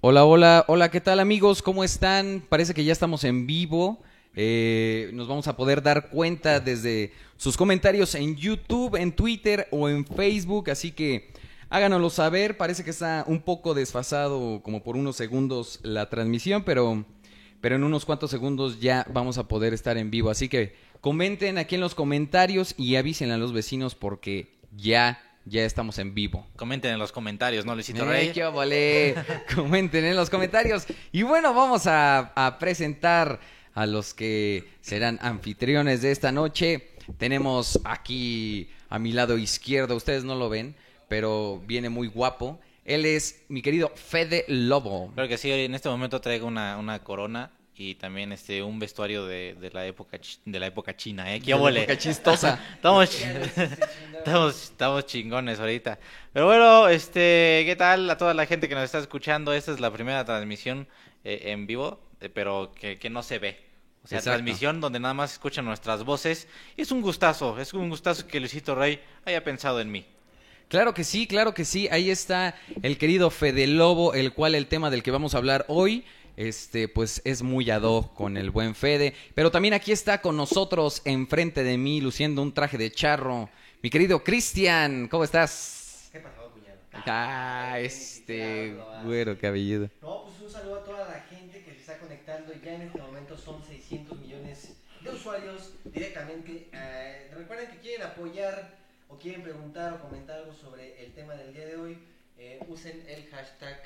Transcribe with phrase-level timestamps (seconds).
[0.00, 1.62] Hola, hola, hola, ¿qué tal amigos?
[1.62, 2.44] ¿Cómo están?
[2.48, 4.00] Parece que ya estamos en vivo.
[4.36, 9.88] Eh, nos vamos a poder dar cuenta desde sus comentarios en YouTube, en Twitter o
[9.88, 11.32] en Facebook, así que
[11.70, 12.56] háganoslo saber.
[12.56, 17.04] Parece que está un poco desfasado, como por unos segundos, la transmisión, pero,
[17.60, 20.30] pero en unos cuantos segundos ya vamos a poder estar en vivo.
[20.30, 25.64] Así que comenten aquí en los comentarios y avisen a los vecinos porque ya, ya
[25.64, 26.46] estamos en vivo.
[26.56, 28.32] Comenten en los comentarios, ¿no, Luisito Eh, Rey?
[28.32, 29.14] qué óvole.
[29.54, 30.86] Comenten en los comentarios.
[31.12, 33.40] Y bueno, vamos a, a presentar
[33.74, 36.90] a los que serán anfitriones de esta noche.
[37.18, 40.74] Tenemos aquí a mi lado izquierdo, ustedes no lo ven,
[41.08, 42.58] pero viene muy guapo.
[42.84, 45.10] Él es mi querido Fede Lobo.
[45.14, 49.26] Claro que sí, en este momento traigo una, una corona y también este un vestuario
[49.26, 51.40] de, de la época de la época china, ¿eh?
[51.40, 52.58] ¡Qué chistosa.
[52.74, 53.10] Estamos,
[54.18, 55.98] estamos, estamos chingones ahorita.
[56.32, 59.52] Pero bueno, este, ¿qué tal a toda la gente que nos está escuchando?
[59.52, 60.88] Esta es la primera transmisión
[61.24, 63.60] eh, en vivo, eh, pero que, que no se ve.
[64.04, 64.36] O sea, Exacto.
[64.36, 66.48] transmisión donde nada más escuchan nuestras voces.
[66.76, 70.06] Y es un gustazo, es un gustazo que Luisito Rey haya pensado en mí.
[70.68, 71.88] Claro que sí, claro que sí.
[71.90, 75.64] Ahí está el querido Fede Lobo, el cual el tema del que vamos a hablar
[75.68, 76.04] hoy,
[76.36, 79.14] este, pues es muy ad hoc con el buen Fede.
[79.34, 83.48] Pero también aquí está con nosotros, enfrente de mí, luciendo un traje de charro,
[83.82, 85.08] mi querido Cristian.
[85.08, 86.08] ¿Cómo estás?
[86.12, 86.78] ¿Qué pasó, cuñado?
[87.06, 89.88] Ah, este güero cabelludo.
[90.02, 92.52] No, pues un saludo a toda la gente que se está conectando.
[92.64, 96.68] Ya en este momento son 600 millones de usuarios directamente.
[96.72, 98.76] Eh, recuerden que quieren apoyar
[99.08, 101.98] o quieren preguntar o comentar algo sobre el tema del día de hoy.
[102.38, 103.80] eh, usen el hashtag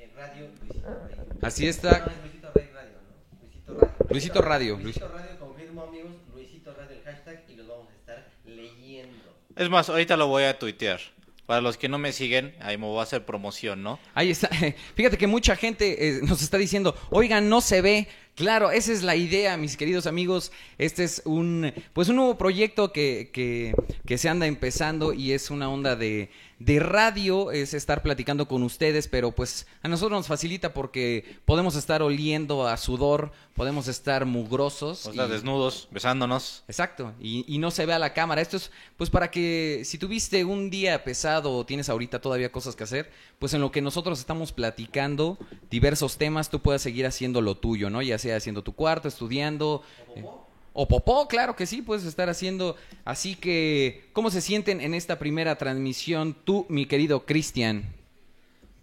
[0.00, 1.16] eh, Radio Luisito Rey.
[1.42, 1.98] Así está.
[1.98, 3.40] No, es Luisito Rey Radio, ¿no?
[3.40, 4.06] Luisito Radio.
[4.08, 4.78] Luisito Radio.
[4.78, 6.12] Luisito Radio, confirmo amigos.
[6.32, 9.36] Luisito Radio el hashtag y los vamos a estar leyendo.
[9.56, 11.00] Es más, ahorita lo voy a tuitear.
[11.46, 13.98] Para los que no me siguen, ahí me voy a hacer promoción, ¿no?
[14.14, 14.48] Ahí está.
[14.94, 18.08] Fíjate que mucha gente eh, nos está diciendo, oigan, no se ve.
[18.34, 20.50] Claro, esa es la idea, mis queridos amigos.
[20.78, 23.74] Este es un, pues un nuevo proyecto que, que,
[24.06, 28.62] que se anda empezando y es una onda de, de radio, es estar platicando con
[28.62, 34.24] ustedes, pero pues a nosotros nos facilita porque podemos estar oliendo a sudor, podemos estar
[34.24, 35.04] mugrosos.
[35.06, 36.64] O sea, y- desnudos, besándonos.
[36.66, 38.40] Exacto, y, y no se ve a la cámara.
[38.40, 42.74] Esto es pues para que si tuviste un día pesado o tienes ahorita todavía cosas
[42.74, 45.38] que hacer, pues en lo que nosotros estamos platicando
[45.70, 48.00] diversos temas, tú puedas seguir haciendo lo tuyo, ¿no?
[48.20, 49.82] Sea haciendo tu cuarto, estudiando.
[50.14, 50.24] eh,
[50.72, 52.76] o popó, claro que sí, puedes estar haciendo.
[53.04, 57.92] Así que, ¿cómo se sienten en esta primera transmisión tú, mi querido Cristian?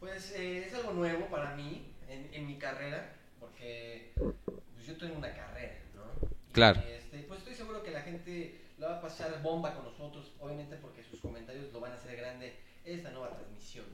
[0.01, 5.15] Pues eh, es algo nuevo para mí en, en mi carrera, porque pues, yo tengo
[5.17, 6.27] una carrera, ¿no?
[6.27, 6.81] Y, Claro.
[6.81, 10.75] este, pues estoy seguro que la gente la va a pasar bomba con nosotros, obviamente
[10.75, 12.53] porque sus comentarios lo van a hacer grande
[12.83, 13.85] esta nueva transmisión.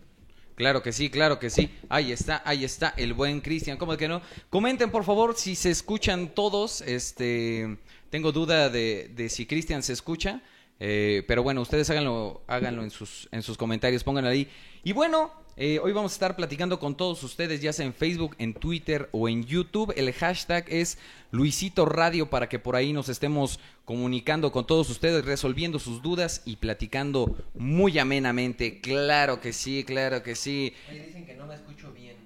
[0.64, 1.70] Claro que sí, claro que sí.
[1.90, 3.76] Ahí está, ahí está el buen Cristian.
[3.78, 4.22] ¿Cómo que no?
[4.50, 6.80] Comenten, por favor, si se escuchan todos.
[6.80, 7.78] Este,
[8.10, 10.42] tengo duda de, de si Cristian se escucha.
[10.80, 14.48] eh, pero bueno, ustedes háganlo, háganlo en sus, en sus comentarios, pónganlo ahí.
[14.86, 18.36] Y bueno, eh, hoy vamos a estar platicando con todos ustedes, ya sea en Facebook,
[18.38, 19.94] en Twitter o en YouTube.
[19.96, 20.98] El hashtag es
[21.32, 26.42] Luisito Radio para que por ahí nos estemos comunicando con todos ustedes, resolviendo sus dudas
[26.44, 28.82] y platicando muy amenamente.
[28.82, 30.74] Claro que sí, claro que sí.
[30.90, 32.18] Oye, dicen que no me escucho bien.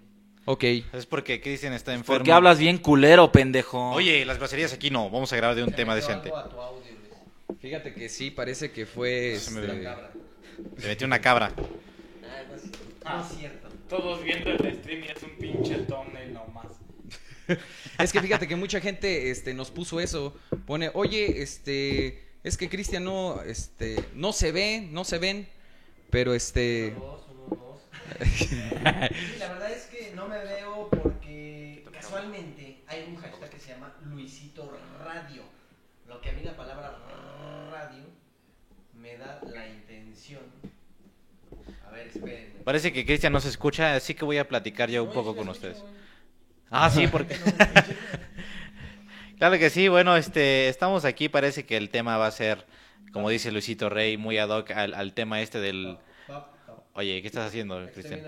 [0.45, 0.63] Ok.
[0.93, 2.17] Es porque Cristian está enfermo.
[2.17, 3.91] Porque hablas bien culero, pendejo.
[3.91, 5.11] Oye, las groserías aquí no.
[5.11, 6.29] Vamos a grabar de un Se tema decente.
[6.29, 7.59] algo a tu audio, Luis.
[7.59, 9.35] Fíjate que sí, parece que fue...
[9.37, 9.83] Se me este.
[9.83, 10.11] Cabra.
[10.77, 11.51] Se metió una cabra.
[13.05, 13.69] Ah, es cierto.
[13.89, 16.67] Todos viendo el stream y es un pinche tonel nomás.
[17.97, 20.35] Es que fíjate que mucha gente este, nos puso eso.
[20.65, 25.47] Pone, oye, este, es que Cristian no, este, no se ve, no se ven,
[26.09, 26.93] pero este...
[26.97, 27.81] Uno, dos, uno, dos.
[28.35, 28.49] Sí,
[29.39, 33.95] la verdad es que no me veo porque casualmente hay un hashtag que se llama
[34.05, 35.43] Luisito Radio.
[36.07, 36.97] Lo que a mí la palabra
[37.71, 38.03] radio
[38.93, 40.43] me da la intención.
[41.87, 42.47] A ver, espérenme.
[42.63, 45.35] Parece que Cristian no se escucha, así que voy a platicar yo un No, poco
[45.35, 45.83] con ustedes.
[46.69, 47.35] Ah, sí, porque...
[49.37, 52.65] Claro que sí, bueno, este, estamos aquí, parece que el tema va a ser,
[53.13, 55.97] como dice Luisito Rey, muy ad hoc al, al tema este del...
[56.93, 58.21] Oye, ¿qué estás haciendo, Cristian?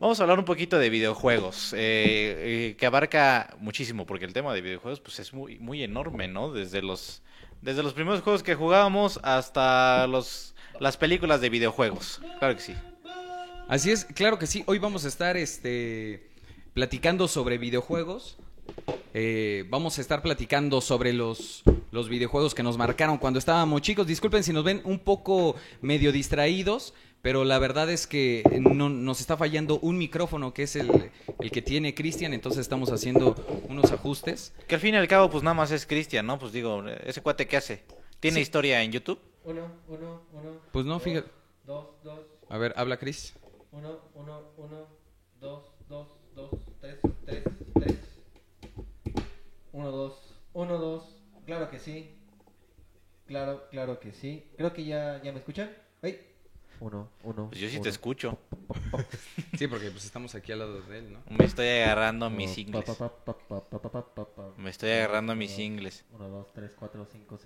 [0.00, 4.54] Vamos a hablar un poquito de videojuegos, eh, eh, que abarca muchísimo, porque el tema
[4.54, 6.50] de videojuegos pues es muy, muy enorme, ¿no?
[6.50, 7.22] Desde los,
[7.60, 12.20] desde los primeros juegos que jugábamos hasta los, las películas de videojuegos.
[12.38, 12.74] Claro que sí.
[13.68, 14.62] Así es, claro que sí.
[14.66, 16.28] Hoy vamos a estar este,
[16.74, 18.36] platicando sobre videojuegos.
[19.14, 21.62] Eh, vamos a estar platicando sobre los,
[21.92, 24.06] los videojuegos que nos marcaron cuando estábamos chicos.
[24.06, 29.20] Disculpen si nos ven un poco medio distraídos, pero la verdad es que no, nos
[29.20, 33.34] está fallando un micrófono que es el, el que tiene Cristian, entonces estamos haciendo
[33.68, 34.52] unos ajustes.
[34.66, 36.38] Que al fin y al cabo, pues nada más es Cristian, ¿no?
[36.38, 37.82] Pues digo, ese cuate que hace.
[38.20, 38.42] ¿Tiene Sí.
[38.42, 39.20] historia en YouTube?
[39.44, 40.60] Uno, uno, uno.
[40.72, 41.30] Pues no, dos, fíjate.
[41.64, 43.34] Dos, dos, A ver, habla Cris.
[43.72, 44.86] uno, uno, uno,
[45.40, 47.98] dos, dos, dos, tres, tres, tres.
[49.72, 51.22] Uno, dos, uno, dos.
[51.46, 52.18] Claro que sí.
[53.26, 54.50] Claro, claro que sí.
[54.56, 55.70] Creo que ya, ya me escuchan.
[56.02, 56.20] ¡Ay!
[56.80, 57.48] Uno, uno.
[57.48, 58.38] Pues yo sí te escucho.
[59.58, 61.20] Sí, porque pues estamos aquí al lado de él, ¿no?
[61.28, 62.84] Me estoy agarrando mis ingles.
[64.56, 66.04] Me estoy agarrando uno, mis ingles.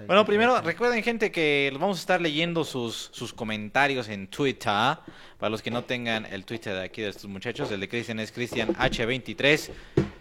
[0.06, 4.98] Bueno, primero recuerden, gente, que vamos a estar leyendo sus, sus comentarios en Twitter.
[5.38, 8.20] Para los que no tengan el Twitter de aquí de estos muchachos, el de Cristian
[8.20, 9.70] es Cristian H23.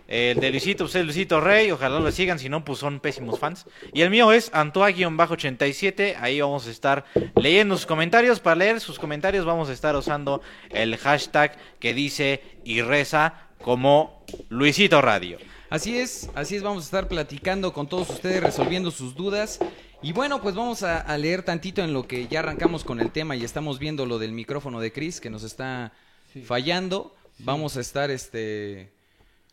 [0.07, 3.39] El de Luisito, pues es Luisito Rey, ojalá lo sigan, si no, pues son pésimos
[3.39, 3.65] fans.
[3.93, 8.39] Y el mío es Antoa-87, ahí vamos a estar leyendo sus comentarios.
[8.39, 14.23] Para leer sus comentarios vamos a estar usando el hashtag que dice y reza como
[14.49, 15.37] Luisito Radio.
[15.69, 19.59] Así es, así es, vamos a estar platicando con todos ustedes, resolviendo sus dudas.
[20.01, 23.11] Y bueno, pues vamos a, a leer tantito en lo que ya arrancamos con el
[23.11, 25.91] tema y estamos viendo lo del micrófono de Chris que nos está
[26.31, 26.41] Sí.
[26.41, 27.15] fallando.
[27.39, 28.91] Vamos a estar este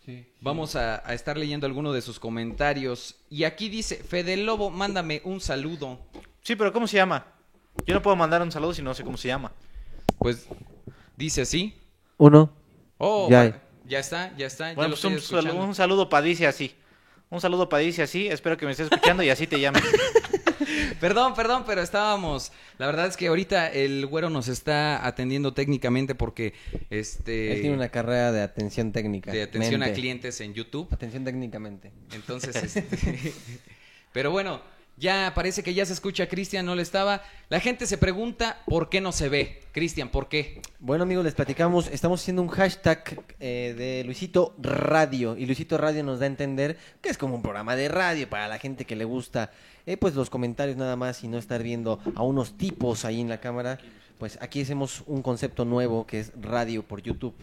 [0.05, 0.27] Sí, sí.
[0.41, 3.17] vamos a, a estar leyendo algunos de sus comentarios.
[3.31, 5.99] Y aquí dice, Fede Lobo, mándame un saludo.
[6.43, 7.27] Sí, pero ¿cómo se llama?
[7.87, 9.53] Yo no puedo mandar un saludo si no sé cómo se llama.
[10.19, 10.47] Pues
[11.17, 11.75] dice así.
[12.19, 12.53] Uno.
[12.99, 13.99] Oh, Ya.
[13.99, 14.75] está, ya está.
[14.75, 16.75] Bueno, pues un, saludo, un saludo para Dice así.
[17.31, 18.29] Un saludo para Dice así.
[18.29, 19.83] Espero que me estés escuchando y así te llames.
[21.01, 22.53] Perdón, perdón, pero estábamos.
[22.79, 26.55] La verdad es que ahorita el güero nos está atendiendo técnicamente porque
[26.91, 29.33] este Él tiene una carrera de atención técnica.
[29.33, 30.89] de atención a clientes en YouTube.
[30.91, 31.93] Atención técnicamente.
[32.13, 33.33] Entonces, este,
[34.13, 34.61] pero bueno,
[34.97, 37.23] ya parece que ya se escucha Cristian, no le estaba.
[37.49, 39.61] La gente se pregunta por qué no se ve.
[39.73, 40.63] Cristian, ¿por qué?
[40.79, 41.89] Bueno, amigos, les platicamos.
[41.89, 45.37] Estamos haciendo un hashtag eh, de Luisito Radio.
[45.37, 48.47] Y Luisito Radio nos da a entender que es como un programa de radio para
[48.47, 49.51] la gente que le gusta.
[49.87, 53.29] eh, pues los comentarios nada más y no estar viendo a unos tipos ahí en
[53.29, 53.79] la cámara.
[54.19, 57.35] Pues aquí hacemos un concepto nuevo que es radio por YouTube.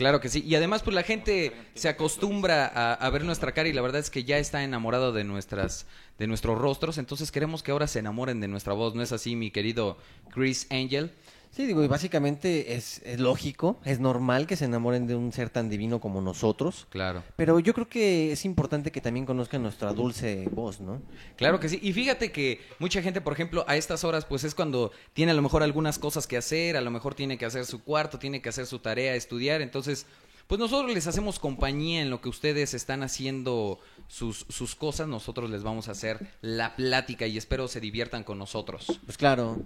[0.00, 0.42] Claro que sí.
[0.46, 4.08] Y además, pues la gente se acostumbra a, ver nuestra cara y la verdad es
[4.08, 5.84] que ya está enamorado de nuestras,
[6.18, 6.96] de nuestros rostros.
[6.96, 8.94] Entonces queremos que ahora se enamoren de nuestra voz.
[8.94, 9.98] ¿No es así, mi querido
[10.32, 11.12] Chris Angel?
[11.50, 15.50] Sí, digo, y básicamente es, es lógico, es normal que se enamoren de un ser
[15.50, 16.86] tan divino como nosotros.
[16.90, 17.24] Claro.
[17.34, 21.02] Pero yo creo que es importante que también conozcan nuestra dulce voz, ¿no?
[21.36, 21.80] Claro que sí.
[21.82, 25.34] Y fíjate que mucha gente, por ejemplo, a estas horas, pues es cuando tiene a
[25.34, 28.40] lo mejor algunas cosas que hacer, a lo mejor tiene que hacer su cuarto, tiene
[28.40, 29.60] que hacer su tarea, estudiar.
[29.60, 30.06] Entonces,
[30.46, 35.08] pues nosotros les hacemos compañía en lo que ustedes están haciendo sus, sus cosas.
[35.08, 39.00] Nosotros les vamos a hacer la plática y espero se diviertan con nosotros.
[39.04, 39.58] Pues claro.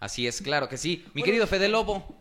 [0.00, 1.04] Así es, claro que sí.
[1.14, 2.16] Mi querido Fede Lobo,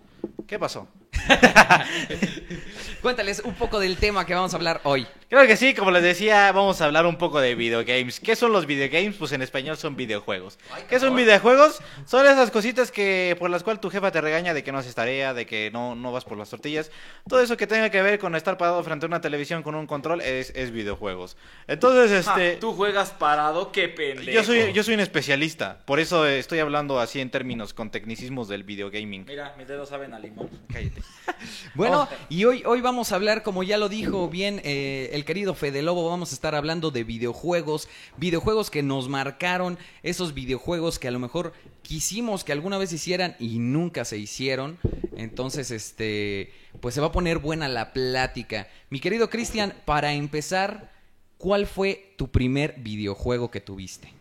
[0.48, 0.88] ¿Qué pasó?
[3.06, 5.06] cuéntales un poco del tema que vamos a hablar hoy.
[5.30, 8.20] Creo que sí, como les decía, vamos a hablar un poco de videogames.
[8.20, 9.16] ¿Qué son los videogames?
[9.18, 10.58] Pues en español son videojuegos.
[10.90, 11.82] ¿Qué son videojuegos?
[12.08, 14.96] Son esas cositas que por las cuales tu jefa te regaña de que no haces
[14.96, 16.90] tarea, de que no, no vas por las tortillas.
[17.30, 19.86] Todo eso que tenga que ver con estar parado frente a una televisión con un
[19.86, 21.38] control es, es videojuegos.
[21.68, 22.54] Entonces, este...
[22.54, 24.32] Ah, tú juegas parado, qué pendejo.
[24.32, 28.48] Yo soy, yo soy un especialista, por eso estoy hablando así en términos con tecnicismos
[28.48, 29.26] del videogaming.
[29.26, 30.50] Mira, mis dedos saben a limón.
[30.74, 31.02] Cállate.
[31.76, 35.54] Bueno, y hoy, hoy vamos a hablar, como ya lo dijo bien eh, el querido
[35.54, 41.08] Fede Lobo, vamos a estar hablando de videojuegos, videojuegos que nos marcaron, esos videojuegos que
[41.08, 44.78] a lo mejor quisimos que alguna vez hicieran y nunca se hicieron.
[45.18, 48.68] Entonces, este, pues se va a poner buena la plática.
[48.90, 50.92] Mi querido Cristian, para empezar,
[51.38, 54.15] ¿cuál fue tu primer videojuego que tuviste?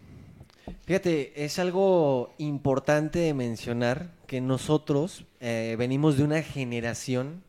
[0.87, 7.43] Fíjate, es algo importante de mencionar que nosotros eh, venimos de una generación,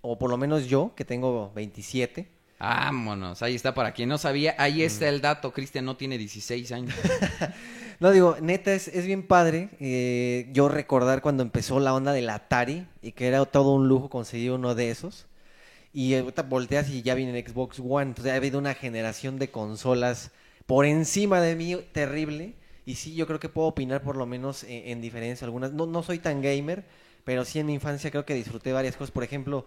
[0.00, 2.28] o por lo menos yo, que tengo 27.
[2.58, 6.72] Vámonos, ahí está, para quien no sabía, ahí está el dato, Cristian no tiene 16
[6.72, 6.94] años.
[7.98, 12.28] No, digo, neta, es, es bien padre eh, yo recordar cuando empezó la onda del
[12.28, 15.26] Atari y que era todo un lujo conseguir uno de esos.
[15.94, 18.10] Y volteas y ya viene el Xbox One.
[18.10, 20.30] Entonces ha habido una generación de consolas
[20.66, 22.54] por encima de mí terrible.
[22.84, 25.72] Y sí, yo creo que puedo opinar por lo menos en, en diferencia algunas.
[25.72, 26.84] No, no soy tan gamer,
[27.24, 29.10] pero sí en mi infancia creo que disfruté varias cosas.
[29.10, 29.66] Por ejemplo,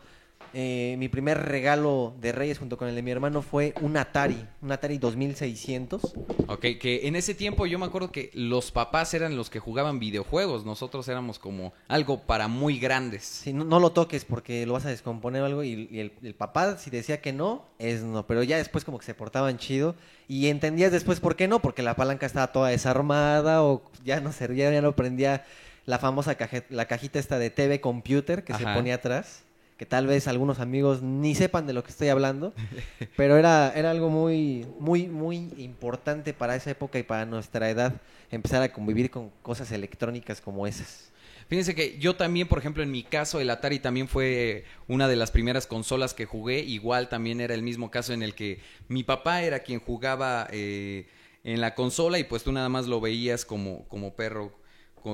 [0.54, 4.46] eh, mi primer regalo de Reyes junto con el de mi hermano fue un Atari,
[4.62, 6.02] un Atari 2600.
[6.48, 10.00] Ok, que en ese tiempo yo me acuerdo que los papás eran los que jugaban
[10.00, 13.24] videojuegos, nosotros éramos como algo para muy grandes.
[13.24, 15.64] Sí, no, no lo toques porque lo vas a descomponer o algo.
[15.64, 18.26] Y, y el, el papá, si decía que no, es no.
[18.26, 19.96] Pero ya después, como que se portaban chido.
[20.28, 24.32] Y entendías después por qué no, porque la palanca estaba toda desarmada o ya no
[24.32, 25.46] servía, ya no prendía
[25.86, 29.44] la famosa caje- la cajita esta de TV Computer que se ponía atrás,
[29.80, 32.54] que tal vez algunos amigos ni sepan de lo que estoy hablando,
[33.16, 37.94] pero era, era algo muy, muy, muy importante para esa época y para nuestra edad,
[38.30, 41.14] empezar a convivir con cosas electrónicas como esas.
[41.48, 45.16] Fíjense que yo también, por ejemplo, en mi caso, el Atari también fue una de
[45.16, 46.60] las primeras consolas que jugué.
[46.60, 51.08] Igual también era el mismo caso en el que mi papá era quien jugaba eh,
[51.46, 54.59] en la consola y pues tú nada más lo veías como, como perro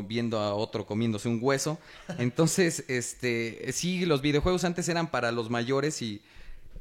[0.08, 1.80] viendo a otro comiéndose un hueso.
[2.18, 6.22] Entonces, este, sí, los videojuegos antes eran para los mayores y,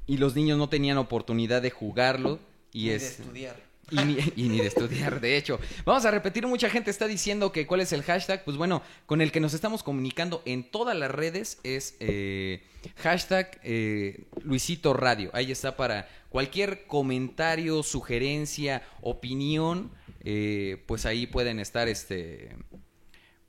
[0.07, 2.39] y los niños no tenían oportunidad de jugarlo.
[2.73, 3.57] Y Ni de es, estudiar.
[3.91, 5.61] y ni, y ni de estudiar, de hecho.
[5.85, 8.45] Vamos a repetir, mucha gente está diciendo que cuál es el hashtag.
[8.45, 12.63] Pues bueno, con el que nos estamos comunicando en todas las redes es eh,
[12.97, 15.31] hashtag eh, Luisito Radio.
[15.33, 19.91] Ahí está para cualquier comentario, sugerencia, opinión.
[20.27, 22.57] eh, pues ahí pueden estar, este,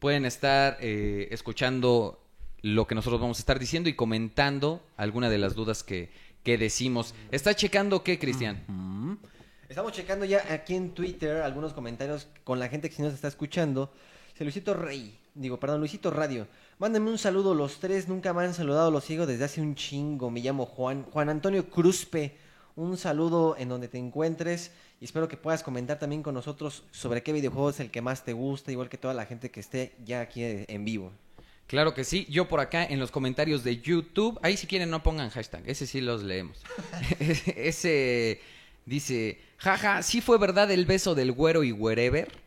[0.06, 2.20] pueden estar eh, escuchando
[2.62, 6.12] lo que nosotros vamos a estar diciendo y comentando alguna de las dudas que,
[6.44, 7.15] que decimos.
[7.32, 8.63] ¿Está checando qué, Cristian?
[9.68, 13.91] Estamos checando ya aquí en Twitter algunos comentarios con la gente que nos está escuchando.
[14.38, 16.48] Luisito Rey, digo, perdón, Luisito Radio.
[16.78, 20.30] Mándenme un saludo los tres, nunca me han saludado, los sigo desde hace un chingo.
[20.30, 22.38] Me llamo Juan, Juan Antonio Cruzpe.
[22.76, 27.23] Un saludo en donde te encuentres y espero que puedas comentar también con nosotros sobre
[27.23, 29.93] qué videojuego es el que más te gusta, igual que toda la gente que esté
[30.05, 31.12] ya aquí en vivo.
[31.67, 32.27] Claro que sí.
[32.29, 35.88] Yo por acá en los comentarios de YouTube, ahí si quieren no pongan hashtag, ese
[35.88, 36.62] sí los leemos.
[37.19, 38.41] ese
[38.86, 42.44] dice, jaja, sí fue verdad el beso del güero y wherever.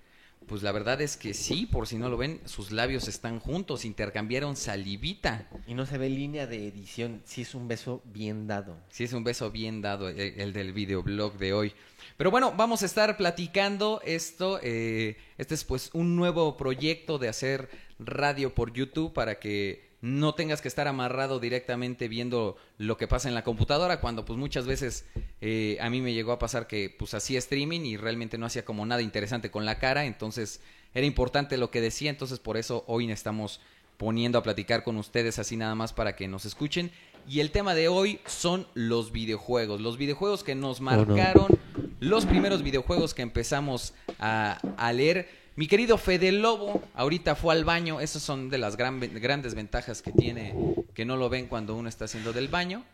[0.49, 3.85] Pues la verdad es que sí, por si no lo ven, sus labios están juntos,
[3.85, 5.47] intercambiaron salivita.
[5.67, 8.77] Y no se ve línea de edición, sí es un beso bien dado.
[8.91, 11.73] Sí, es un beso bien dado el, el del videoblog de hoy.
[12.17, 14.59] Pero bueno, vamos a estar platicando esto.
[14.63, 20.35] eh, este es pues un nuevo proyecto de hacer radio por YouTube para que no
[20.35, 24.67] tengas que estar amarrado directamente viendo lo que pasa en la computadora cuando pues muchas
[24.67, 25.05] veces
[25.41, 28.65] eh, a mí me llegó a pasar que pues hacía streaming y realmente no hacía
[28.65, 30.61] como nada interesante con la cara entonces
[30.95, 33.61] era importante lo que decía entonces por eso hoy estamos
[33.97, 36.93] poniendo a platicar con ustedes así nada más para que nos escuchen
[37.29, 40.85] y el tema de hoy son los videojuegos los videojuegos que nos no.
[40.85, 41.59] marcaron
[41.99, 45.29] los primeros videojuegos que empezamos a, a leer
[45.59, 48.01] mi querido Fede Lobo, ahorita fue al baño.
[48.01, 50.55] Esas son de las gran- grandes ventajas que tiene,
[50.95, 52.85] que no lo ven cuando uno está haciendo del baño.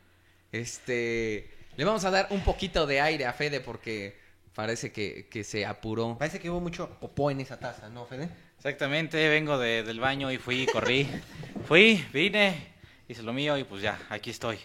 [0.51, 4.17] Este, le vamos a dar un poquito de aire a Fede porque
[4.55, 6.17] parece que, que se apuró.
[6.19, 8.31] Parece que hubo mucho popó en esa taza, ¿no, Fede?
[8.57, 11.07] Exactamente, vengo de- del baño y fui, corrí.
[11.69, 12.69] fui, vine,
[13.09, 14.59] hice lo mío y pues ya, aquí estoy.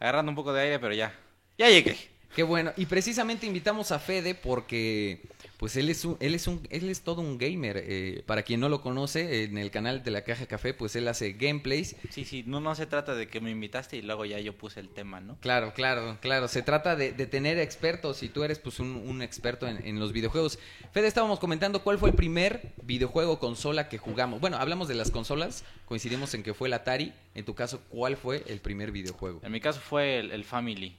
[0.00, 1.14] Agarrando un poco de aire, pero ya,
[1.56, 1.96] ya llegué.
[2.34, 2.72] Qué bueno.
[2.76, 5.20] Y precisamente invitamos a Fede porque,
[5.58, 7.82] pues él es un, él es un, él es todo un gamer.
[7.86, 11.08] Eh, para quien no lo conoce, en el canal de la Caja Café, pues él
[11.08, 14.38] hace gameplays Sí, sí, no, no se trata de que me invitaste y luego ya
[14.40, 15.36] yo puse el tema, ¿no?
[15.40, 16.48] Claro, claro, claro.
[16.48, 19.98] Se trata de, de tener expertos y tú eres pues un, un experto en, en
[19.98, 20.58] los videojuegos.
[20.92, 24.40] Fede, estábamos comentando cuál fue el primer videojuego consola que jugamos.
[24.40, 27.12] Bueno, hablamos de las consolas, coincidimos en que fue el Atari.
[27.34, 29.40] En tu caso, ¿cuál fue el primer videojuego?
[29.42, 30.96] En mi caso fue el, el Family.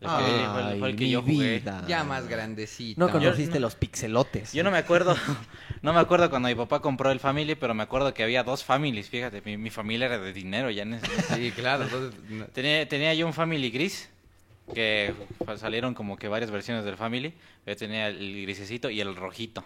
[0.00, 1.58] El Ay, que yo jugué.
[1.58, 1.84] vida.
[1.88, 3.00] Ya más grandecito.
[3.00, 4.52] No conociste no- los pixelotes.
[4.52, 5.16] Yo no me acuerdo,
[5.82, 8.62] no me acuerdo cuando mi papá compró el Family, pero me acuerdo que había dos
[8.62, 11.06] Families, fíjate, mi, mi familia era de dinero ya en ese...
[11.34, 11.86] Sí, claro.
[12.52, 14.08] Tenía, tenía yo un Family gris,
[14.72, 15.14] que
[15.56, 17.34] salieron como que varias versiones del Family.
[17.66, 19.64] Yo tenía el grisecito y el rojito.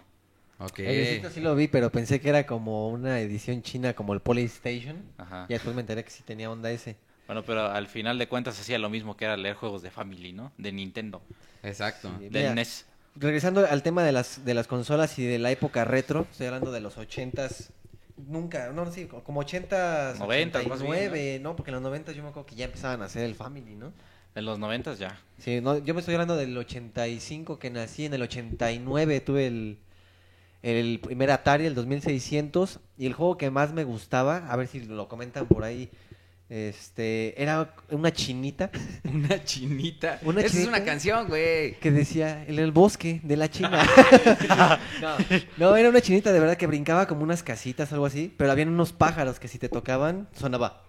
[0.59, 0.79] Ok.
[0.79, 4.21] El visito sí lo vi, pero pensé que era como una edición china como el
[4.21, 5.03] Polystation.
[5.19, 5.45] Ajá.
[5.49, 6.97] Y después me enteré que sí tenía onda ese.
[7.27, 10.33] Bueno, pero al final de cuentas hacía lo mismo que era leer juegos de Family,
[10.33, 10.53] ¿no?
[10.59, 11.23] De Nintendo,
[11.63, 12.11] Exacto.
[12.19, 12.25] Sí.
[12.29, 12.87] del Mira, NES.
[13.15, 16.73] Regresando al tema de las, de las consolas y de la época retro, estoy hablando
[16.73, 17.71] de los 80s.
[18.17, 21.57] Nunca, no, sí, como 80s, 90s más bien, 89, ¿no?
[21.57, 23.93] Porque en los 90 yo me acuerdo que ya empezaban a hacer el Family, ¿no?
[24.35, 25.19] En los noventas ya.
[25.39, 29.79] Sí, no, yo me estoy hablando del 85 que nací, en el 89 tuve el,
[30.63, 34.81] el primer Atari, el 2600, y el juego que más me gustaba, a ver si
[34.81, 35.91] lo comentan por ahí,
[36.53, 38.71] este, era una chinita
[39.05, 40.19] Una chinita.
[40.23, 41.79] Una Esa es una canción, güey.
[41.81, 43.83] que decía, en el bosque de la China.
[45.01, 45.17] no,
[45.57, 48.69] no, era una chinita de verdad que brincaba como unas casitas, algo así, pero habían
[48.69, 50.83] unos pájaros que si te tocaban, sonaba.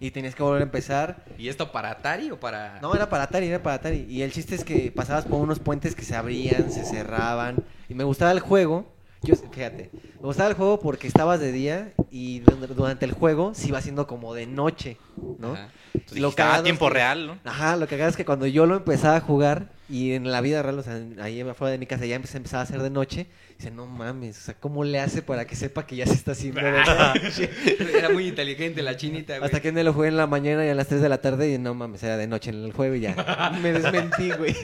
[0.00, 1.24] Y tenías que volver a empezar.
[1.36, 2.80] ¿Y esto para Atari o para.?
[2.80, 4.06] No, era para Atari, era para Atari.
[4.08, 7.62] Y el chiste es que pasabas por unos puentes que se abrían, se cerraban.
[7.88, 8.90] Y me gustaba el juego.
[9.22, 13.54] Yo, fíjate, me gustaba el juego porque estabas de día y du- durante el juego
[13.54, 14.96] se iba haciendo como de noche,
[15.38, 15.52] ¿no?
[15.52, 15.68] Ajá.
[15.94, 17.38] Entonces, Lo dijiste, ah, tiempo es que- real, ¿no?
[17.44, 20.40] Ajá, lo que hagas es que cuando yo lo empezaba a jugar, Y en la
[20.40, 23.26] vida real, o sea, ahí afuera de mi casa ya empezaba a hacer de noche.
[23.58, 26.32] Dice, no mames, o sea, ¿cómo le hace para que sepa que ya se está
[26.32, 26.72] haciendo de
[27.22, 27.50] noche?
[27.94, 29.44] Era muy inteligente la chinita, güey.
[29.44, 31.52] Hasta que me lo jugué en la mañana y a las 3 de la tarde
[31.52, 33.52] y no mames, era de noche en el juego y ya.
[33.62, 34.56] Me desmentí, güey.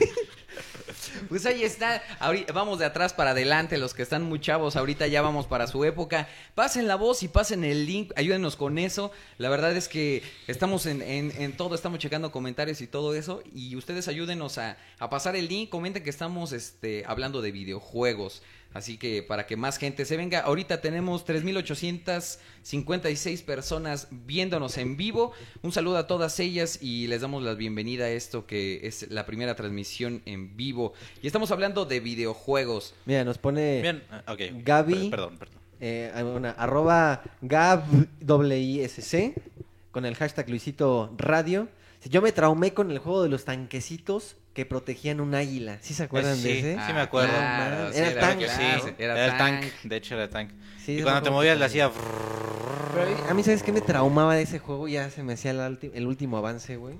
[1.27, 5.07] Pues ahí está, ahorita, vamos de atrás para adelante, los que están muy chavos, ahorita
[5.07, 6.27] ya vamos para su época.
[6.55, 9.11] Pasen la voz y pasen el link, ayúdenos con eso.
[9.37, 13.43] La verdad es que estamos en, en- todo, estamos checando comentarios y todo eso.
[13.53, 18.41] Y ustedes ayúdenos a, a pasar el link, comenten que estamos este, hablando de videojuegos.
[18.71, 25.31] Así que para que más gente se venga, ahorita tenemos 3.856 personas viéndonos en vivo.
[25.63, 29.25] Un saludo a todas ellas y les damos la bienvenida a esto que es la
[29.25, 30.93] primera transmisión en vivo.
[31.23, 32.93] Y estamos hablando de videojuegos.
[33.05, 34.23] Mira, nos pone Bien, ah.
[34.63, 34.93] Gaby.
[34.93, 35.57] Per- Perdón, perdón.
[35.79, 39.33] eh, una, arroba GabWISC
[39.91, 41.67] con el hashtag Luisito Radio.
[42.09, 45.77] Yo me traumé con el juego de los tanquecitos que protegían un águila.
[45.79, 46.73] ¿Sí se acuerdan sí, de ese?
[46.85, 47.31] sí me acuerdo.
[47.31, 49.61] claro, Era sí, tank, que claro, sí, era era, el tank.
[49.61, 49.73] tank.
[49.83, 50.49] De hecho, era el tank.
[50.83, 51.89] Sí, y cuando te movías le hacía...
[53.29, 54.89] A mí- ¿sabes qué me traumaba de ese juego?
[54.89, 56.95] Ya se me hacía el último avance, güey.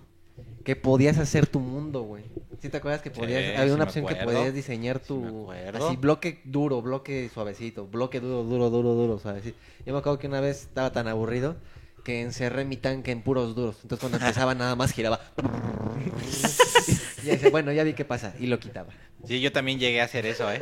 [0.64, 2.24] Que podías hacer tu mundo, güey.
[2.62, 3.44] ¿Sí te acuerdas que podías?
[3.44, 5.52] Sí, había una opción que podías diseñar tu.
[5.52, 9.58] así, bloque duro, bloque suavecito, bloque duro, duro, duro, duro, suavecito.
[9.86, 11.58] Yo me acuerdo que una vez estaba tan aburrido
[12.04, 13.78] que encerré mi tanque en puros duros.
[13.84, 15.20] Entonces cuando empezaba nada más giraba.
[17.24, 18.34] y decía, bueno, ya vi qué pasa.
[18.40, 18.90] Y lo quitaba.
[19.26, 20.62] Sí, yo también llegué a hacer eso, ¿eh?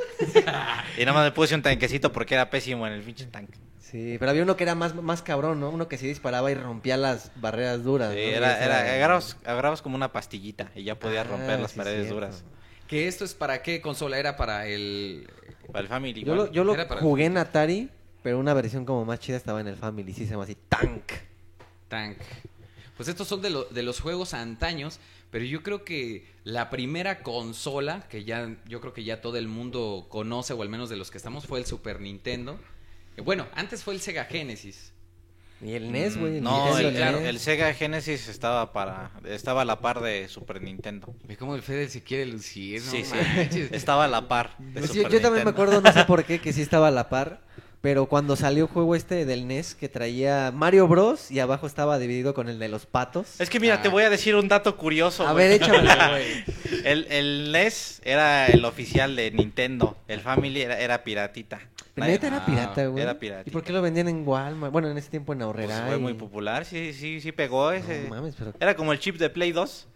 [0.97, 3.57] y nada más me puse un tanquecito porque era pésimo en el pinche tanque.
[3.79, 5.69] Sí, pero había uno que era más, más cabrón, ¿no?
[5.69, 8.13] Uno que sí disparaba y rompía las barreras duras.
[8.13, 11.77] Sí, era, era, agarrabas, agarrabas como una pastillita y ya podías Ah, romper las sí,
[11.77, 12.15] paredes cierto.
[12.15, 12.43] duras.
[12.87, 15.29] Que esto es para qué consola era para el
[15.71, 16.47] Para el Family Yo igual.
[16.47, 17.89] lo, yo lo jugué en Atari,
[18.23, 20.13] pero una versión como más chida estaba en el Family.
[20.13, 21.03] Sí, se llama así, Tank.
[21.87, 22.17] Tank.
[22.95, 27.21] Pues estos son de, lo- de los juegos antaños, pero yo creo que la primera
[27.21, 30.95] consola que ya yo creo que ya todo el mundo conoce o al menos de
[30.97, 32.59] los que estamos fue el Super Nintendo.
[33.17, 34.93] Eh, Bueno, antes fue el Sega Genesis.
[35.59, 36.39] Y el NES, güey.
[36.39, 37.29] Mm, No, el, claro, NES.
[37.29, 41.15] el Sega Genesis estaba para estaba a la par de Super Nintendo.
[41.23, 43.67] Ve cómo el Fede se quiere lucir, no sí, sí.
[43.71, 44.55] Estaba a la par.
[44.59, 46.87] de Pues sí, Super yo también me acuerdo, no sé por qué, que sí estaba
[46.89, 47.41] a la par.
[47.81, 51.29] Pero cuando salió el juego este del NES que traía Mario Bros.
[51.31, 53.39] y abajo estaba dividido con el de los patos.
[53.39, 53.91] Es que mira, te Ah.
[53.91, 55.27] voy a decir un dato curioso.
[55.27, 56.43] A ver, échamelo, güey.
[56.83, 59.95] El, el NES era el oficial de Nintendo.
[60.07, 61.59] El Family era, era piratita.
[61.95, 63.01] Neta era Ah, pirata, güey.
[63.03, 63.43] era pirata.
[63.45, 64.71] ¿Y por qué lo vendían en Walmart?
[64.73, 65.85] Bueno, en ese tiempo en pues, Aurrera.
[65.87, 68.03] fue y- muy popular, sí, sí, sí pegó ese.
[68.03, 68.53] No mames, pero...
[68.59, 69.87] Era como el chip de Play 2,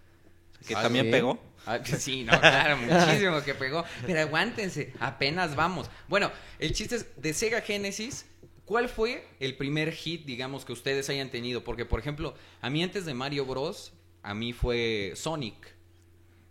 [0.68, 1.12] que Ah, también sí.
[1.12, 1.40] pegó.
[1.66, 3.84] Ah, sí, no, claro, muchísimo que pegó.
[4.06, 5.90] Pero aguántense, apenas vamos.
[6.08, 8.26] Bueno, el chiste es de Sega Genesis.
[8.66, 11.64] ¿Cuál fue el primer hit, digamos, que ustedes hayan tenido?
[11.64, 13.92] Porque, por ejemplo, a mí antes de Mario Bros,
[14.24, 15.76] a mí fue Sonic,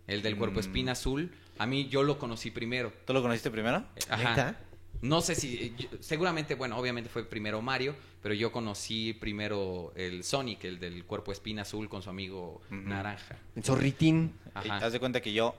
[0.07, 0.59] el del cuerpo Mm.
[0.59, 1.33] espina azul.
[1.57, 2.93] A mí yo lo conocí primero.
[3.05, 3.85] ¿Tú lo conociste primero?
[4.09, 4.55] Ajá.
[5.01, 10.23] No sé si, yo- seguramente, bueno, obviamente fue primero Mario, pero yo conocí primero el
[10.23, 13.37] Sonic, el del cuerpo espina azul con su amigo naranja.
[13.55, 14.33] El zorritín.
[14.53, 14.77] Ajá.
[14.77, 15.55] haz de cuenta que yo,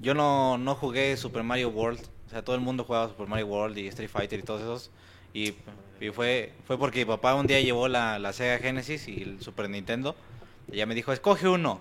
[0.00, 2.00] yo no, no jugué Super Mario World.
[2.26, 4.90] O sea, todo el mundo jugaba Super Mario World y Street Fighter y todos esos.
[5.34, 5.54] Y,
[6.00, 9.40] y fue, fue porque mi papá un día llevó la, la Sega Genesis y el
[9.42, 10.14] Super Nintendo.
[10.70, 11.80] Y ella me dijo, escoge uno.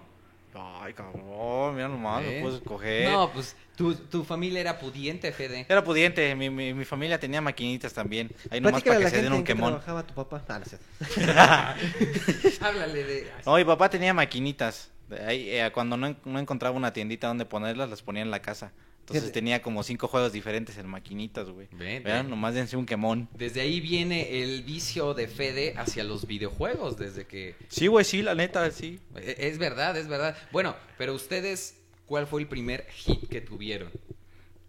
[0.60, 2.38] Ay, cabrón, mira nomás, ¿Eh?
[2.38, 3.12] no puedes escoger.
[3.12, 5.66] No, pues tu, tu familia era pudiente, Fede.
[5.70, 8.32] Era pudiente, mi, mi, mi familia tenía maquinitas también.
[8.50, 9.70] Ahí nomás Platícale para que la se den en un qué quemón.
[9.74, 10.44] trabajaba tu papá.
[10.48, 10.78] Ah, no sé.
[12.62, 13.32] Háblale de...
[13.46, 14.90] No, mi papá tenía maquinitas.
[15.26, 18.72] Ahí, eh, cuando no, no encontraba una tiendita donde ponerlas, las ponía en la casa.
[19.08, 19.40] Entonces Fíjate.
[19.40, 21.70] tenía como cinco juegos diferentes en maquinitas, güey.
[21.72, 22.30] Ve, Vean, ve.
[22.30, 23.30] nomás dense un quemón.
[23.34, 27.56] Desde ahí viene el vicio de Fede hacia los videojuegos, desde que...
[27.70, 29.00] Sí, güey, sí, la neta, sí.
[29.16, 30.36] e- Es verdad, es verdad.
[30.52, 33.90] Bueno, pero ustedes, ¿cuál fue el primer hit que tuvieron?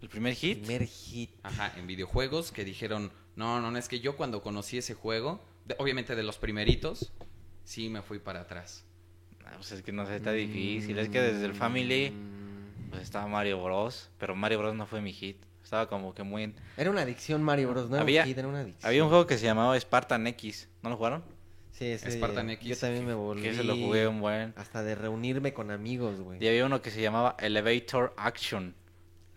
[0.01, 0.59] El primer hit.
[0.63, 1.31] Primer hit.
[1.43, 5.43] Ajá, en videojuegos que dijeron, no, no, no, es que yo cuando conocí ese juego,
[5.65, 7.11] de- obviamente de los primeritos,
[7.65, 8.85] sí me fui para atrás.
[9.45, 10.97] Ah, pues es que no sé, está difícil.
[10.97, 12.39] Es que desde el Family, Mm.
[12.89, 14.09] Pues estaba Mario Bros.
[14.17, 15.37] Pero Mario Bros no fue mi hit.
[15.63, 16.43] Estaba como que muy...
[16.43, 17.89] en- Era una adicción Mario Bros.
[17.89, 18.87] No era Había- un hit, era una adicción.
[18.87, 20.67] Había un juego que se llamaba Spartan X.
[20.81, 21.23] ¿No lo jugaron?
[21.71, 22.67] Sí, ese, Spartan X.
[22.67, 23.43] Yo también me volví.
[23.43, 24.53] Que ese lo jugué un buen...
[24.57, 26.43] Hasta de reunirme con amigos, güey.
[26.43, 28.75] Y había uno que se llamaba Elevator Action.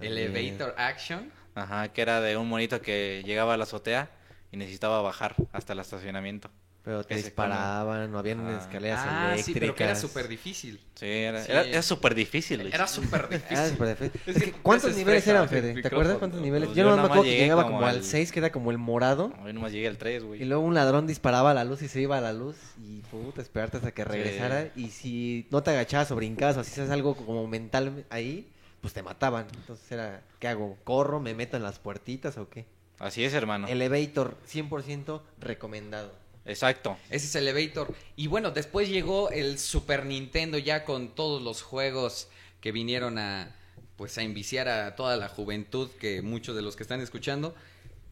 [0.01, 1.31] Elevator Action.
[1.55, 4.11] Ajá, que era de un monito que llegaba a la azotea
[4.51, 6.51] y necesitaba bajar hasta el estacionamiento.
[6.85, 8.59] Pero te disparaban, no habían Ah.
[8.61, 9.45] escaleras Ah, eléctricas.
[9.47, 10.81] sí, pero que era súper difícil.
[10.97, 11.53] Sí, era Sí.
[11.53, 12.61] era- era súper difícil.
[12.63, 12.75] Luis.
[12.75, 13.69] Era súper difícil.
[13.71, 14.21] súper difícil.
[14.37, 15.81] Es que ¿Cuántos niveles eran, Fede?
[15.81, 16.67] ¿Te acuerdas cuántos niveles?
[16.69, 18.73] Pues yo yo no me acuerdo que llegaba como al al- 6, que era como
[18.73, 19.33] el morado.
[19.45, 20.43] Hoy nomás llegué al 3, güey.
[20.43, 22.57] Y luego un ladrón disparaba a la luz y se iba a la luz.
[22.83, 24.71] Y puta, esperarte hasta que regresara.
[24.75, 28.49] Y si no te agachabas o brincabas o hacías algo como mental ahí,
[28.81, 29.47] pues te mataban.
[29.55, 30.77] Entonces era, ¿qué hago?
[30.83, 31.21] ¿Corro?
[31.21, 32.67] ¿Me meto en las puertitas o qué?
[32.99, 33.67] Así es, hermano.
[33.69, 36.21] Elevator, 100% recomendado.
[36.45, 36.97] Exacto.
[37.11, 37.95] Ese es Elevator.
[38.17, 42.29] Y bueno, después llegó el Super Nintendo ya con todos los juegos
[42.61, 43.57] que vinieron a
[43.97, 47.55] pues a enviciar a toda la juventud que muchos de los que están escuchando.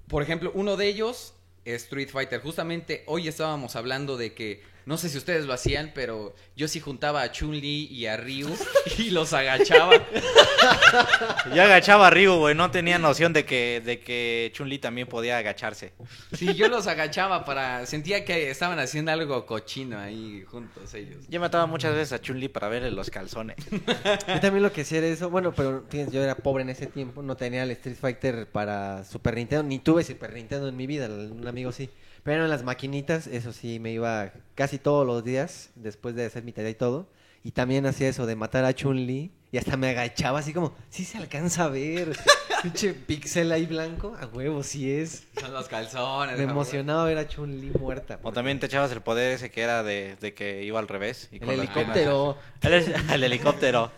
[0.06, 2.40] Por ejemplo, uno de ellos Street Fighter.
[2.40, 6.80] Justamente hoy estábamos hablando de que no sé si ustedes lo hacían, pero yo sí
[6.80, 8.48] juntaba a Chun-Li y a Ryu
[8.98, 9.92] y los agachaba.
[11.54, 12.54] Yo agachaba a Ryu, güey.
[12.54, 15.92] No tenía noción de que, de que Chun-Li también podía agacharse.
[16.32, 21.24] Sí, yo los agachaba para sentía que estaban haciendo algo cochino ahí juntos ellos.
[21.28, 23.56] Yo mataba muchas veces a Chun-Li para verle los calzones.
[23.70, 25.30] Yo también lo que hacía era eso.
[25.30, 27.22] Bueno, pero fíjense, yo era pobre en ese tiempo.
[27.22, 29.62] No tenía el Street Fighter para Super Nintendo.
[29.62, 31.08] Ni tuve Super Nintendo en mi vida.
[31.08, 31.90] Un amigo sí.
[32.22, 36.42] Pero en las maquinitas, eso sí, me iba casi todos los días después de hacer
[36.42, 37.09] mi tarea y todo.
[37.42, 39.30] Y también hacía eso de matar a Chun-Li.
[39.52, 42.16] Y hasta me agachaba así como, sí se alcanza a ver.
[42.62, 44.14] Pinche pixel ahí blanco.
[44.20, 45.26] A huevo, sí es.
[45.40, 46.37] Son los calzones.
[46.37, 48.20] Me emocionaba ver a Chun-Li muerta.
[48.22, 51.28] O también te echabas el poder ese que era de, de que iba al revés.
[51.33, 52.37] Y El helicóptero.
[52.62, 53.90] El, el helicóptero.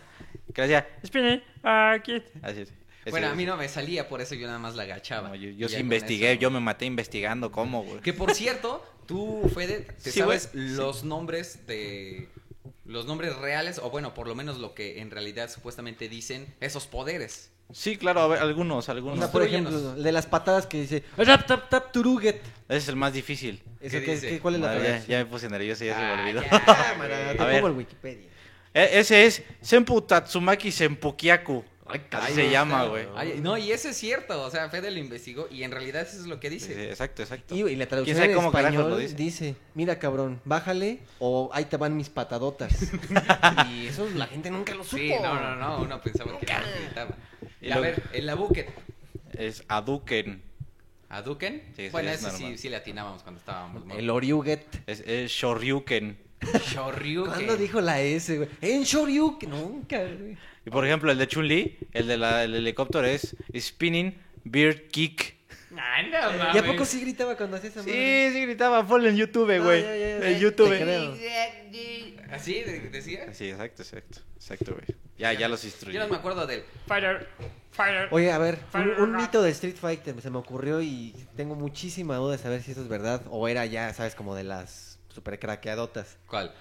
[0.53, 2.21] Que decía, spinning, ah, kid".
[2.41, 2.73] Así es.
[3.03, 5.29] Ese Bueno, a mí no me salía, por eso yo nada más la agachaba.
[5.29, 7.99] No, yo sí investigué, eso- yo me maté investigando cómo, güey.
[8.01, 12.29] Que por cierto, tú, Fede, te Sí, sabes los nombres de...
[12.85, 16.85] Los nombres reales, o bueno, por lo menos lo que en realidad supuestamente dicen esos
[16.85, 17.49] poderes.
[17.71, 19.19] Sí, claro, a ver, algunos, O algunos.
[19.19, 22.41] sea, por ejemplo, el de las patadas que dice, "Rap, tap, tap, turuget".
[22.67, 23.61] Ese es el más difícil.
[23.79, 26.15] Eso, ¿Qué ¿qué- ¿Cuál es la Ah, ya, me puse nervioso y ya se Ah,
[26.15, 26.41] me olvidó.
[26.41, 27.37] ya, Cámara, güey.
[27.37, 27.55] te A ver.
[27.61, 28.29] pongo el Wikipedia.
[28.73, 31.63] E- Ese es Senpu Tatsumaki Senpukiaku.
[31.85, 33.05] Ay, Así se llama, güey.
[33.41, 36.27] No, y eso es cierto, o sea, Fede lo investigó y en realidad eso es
[36.27, 36.89] lo que Sí, dice.
[36.89, 37.53] exacto, exacto.
[37.55, 39.15] Y, y la traducción sabe en cómo carajos español lo dice?
[39.15, 39.55] dice?
[39.75, 42.71] mira cabrón, bájale o ahí te van mis patadotas.
[43.69, 44.97] y eso la gente nunca lo supo.
[44.97, 47.17] Sí, no, no, no, uno pensaba que no gritaba.
[47.61, 48.69] Y a lo- ver, el Abuket.
[49.33, 50.41] Es Aduken.
[51.09, 51.63] ¿Aduken?
[51.75, 53.83] Sí, bueno, es ese sí, sí le atinábamos cuando estábamos.
[53.95, 54.65] El Oriuget.
[54.87, 56.17] Es, es Shoryuken.
[56.71, 57.31] Shoryuken.
[57.33, 58.49] ¿Cuándo dijo la S, güey?
[58.61, 60.37] En Shoryuken, nunca, güey.
[60.65, 62.23] Y por ejemplo, el de Chun-Li, el del
[62.55, 65.35] helicóptero es Spinning Beard Kick.
[65.75, 68.29] Ay, no, ¿Y a poco sí gritaba cuando hacía esa Sí, madre?
[68.31, 69.83] sí gritaba, ponlo en YouTube, güey.
[69.83, 70.71] en YouTube.
[72.31, 73.33] ¿Así de- decía?
[73.33, 74.19] Sí, exacto, exacto.
[74.35, 74.85] Exacto, güey.
[75.17, 75.93] Ya, ya los instruí.
[75.93, 76.63] Yo no me acuerdo del...
[76.87, 77.27] Fighter,
[77.71, 78.07] fighter.
[78.11, 82.15] Oye, a ver, un, un mito de Street Fighter se me ocurrió y tengo muchísima
[82.17, 85.39] duda de saber si eso es verdad o era ya, sabes, como de las super
[85.39, 86.17] craqueadotas.
[86.27, 86.53] ¿Cuál?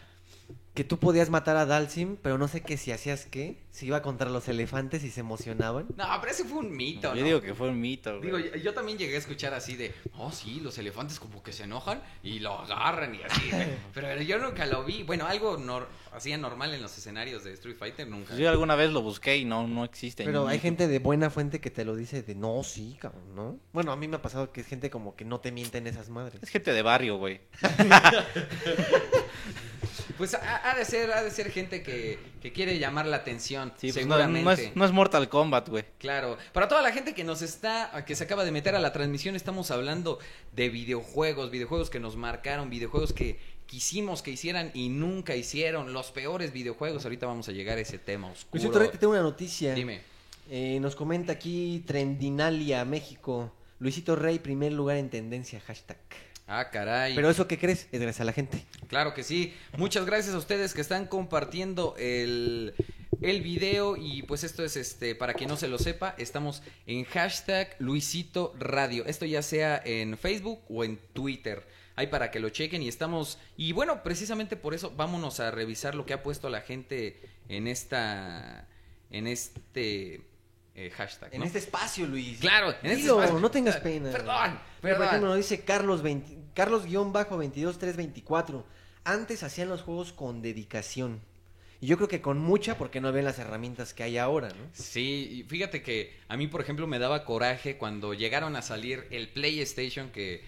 [0.74, 4.00] Que tú podías matar a Dalsim, pero no sé qué si hacías qué, si iba
[4.00, 5.86] contra los elefantes y se emocionaban.
[5.98, 7.26] No, pero ese fue un mito, Yo ¿no?
[7.26, 8.22] digo que fue un mito, güey.
[8.24, 11.52] Digo, yo, yo también llegué a escuchar así de, oh sí, los elefantes como que
[11.52, 13.50] se enojan y lo agarran y así.
[13.52, 13.66] güey.
[13.92, 15.02] Pero yo nunca lo vi.
[15.02, 18.28] Bueno, algo nor así normal en los escenarios de Street Fighter nunca.
[18.28, 20.24] Pues yo alguna vez lo busqué y no, no existe.
[20.24, 23.58] Pero hay gente de buena fuente que te lo dice de no, sí, cabrón, ¿no?
[23.72, 26.08] Bueno, a mí me ha pasado que es gente como que no te mienten esas
[26.08, 26.42] madres.
[26.42, 27.40] Es gente de barrio, güey.
[30.22, 33.72] Pues ha, ha de ser, ha de ser gente que, que quiere llamar la atención,
[33.76, 34.44] Sí, pues no, seguramente.
[34.44, 35.84] no es, no es Mortal Kombat, güey.
[35.98, 38.92] Claro, para toda la gente que nos está, que se acaba de meter a la
[38.92, 40.20] transmisión, estamos hablando
[40.52, 46.12] de videojuegos, videojuegos que nos marcaron, videojuegos que quisimos que hicieran y nunca hicieron, los
[46.12, 47.02] peores videojuegos.
[47.02, 48.62] Ahorita vamos a llegar a ese tema oscuro.
[48.62, 49.74] Luisito Rey, te tengo una noticia.
[49.74, 50.02] Dime.
[50.48, 53.52] Eh, nos comenta aquí Trendinalia, México.
[53.80, 55.98] Luisito Rey, primer lugar en tendencia, hashtag.
[56.46, 57.14] Ah, caray.
[57.14, 57.88] Pero eso, ¿qué crees?
[57.92, 58.64] Es gracias a la gente.
[58.88, 59.54] Claro que sí.
[59.76, 62.74] Muchas gracias a ustedes que están compartiendo el,
[63.20, 63.96] el video.
[63.96, 68.54] Y pues esto es este, para quien no se lo sepa, estamos en hashtag Luisito
[68.58, 69.04] Radio.
[69.06, 71.66] Esto ya sea en Facebook o en Twitter.
[71.94, 73.38] Ahí para que lo chequen y estamos.
[73.56, 77.66] Y bueno, precisamente por eso vámonos a revisar lo que ha puesto la gente en
[77.66, 78.66] esta.
[79.10, 80.22] En este
[80.74, 81.34] eh, hashtag.
[81.34, 81.46] En ¿no?
[81.46, 82.38] este espacio, Luis.
[82.40, 83.38] Claro, en este espacio.
[83.38, 84.10] no tengas pena.
[84.10, 85.06] Perdón, Mira, por perdón.
[85.06, 88.64] ejemplo, nos dice Carlos 20 Carlos-22324.
[89.04, 91.20] Antes hacían los juegos con dedicación.
[91.80, 94.68] Y yo creo que con mucha porque no ven las herramientas que hay ahora, ¿no?
[94.72, 99.28] Sí, fíjate que a mí, por ejemplo, me daba coraje cuando llegaron a salir el
[99.30, 100.44] PlayStation, que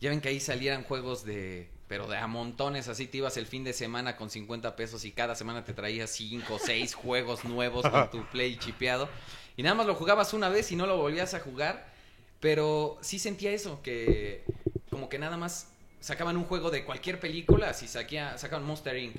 [0.00, 3.46] ya ven que ahí salieran juegos de, pero de a montones, así te ibas el
[3.46, 7.44] fin de semana con 50 pesos y cada semana te traías 5 o 6 juegos
[7.44, 9.10] nuevos con tu Play chipeado.
[9.58, 11.84] Y nada más lo jugabas una vez y no lo volvías a jugar,
[12.38, 14.44] pero sí sentía eso, que
[14.88, 15.66] como que nada más
[15.98, 19.16] sacaban un juego de cualquier película, si sacaban Monster Inc.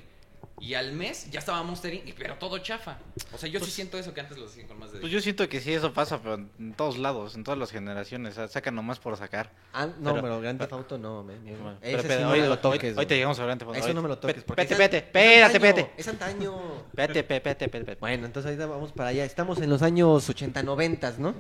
[0.60, 2.98] Y al mes ya estaba Monster Inc., pero todo chafa.
[3.34, 5.00] O sea, yo sí siento eso que antes lo hacían con más de...
[5.00, 8.34] Pues yo siento que sí, eso pasa, pero en todos lados, en todas las generaciones.
[8.34, 9.52] o sea, Sacan nomás por sacar.
[9.74, 12.30] Ah, no, pero, Pero- Grand Theft Auto no, me, Bueno, ese pero, sí pero, no
[12.32, 12.98] hoy, me lo toques.
[12.98, 13.80] hoy te llegamos a Grand Theft Auto.
[13.80, 14.36] Eso no me lo toques.
[14.36, 15.92] Vete, porque vete, es espérate, antaño, espérate.
[16.02, 16.62] Es antaño.
[16.94, 17.96] Vete, pe- vete, vete, vete.
[18.00, 19.26] Bueno, entonces ahorita vamos para allá.
[19.26, 21.34] Estamos en los años 80, 90, ¿no?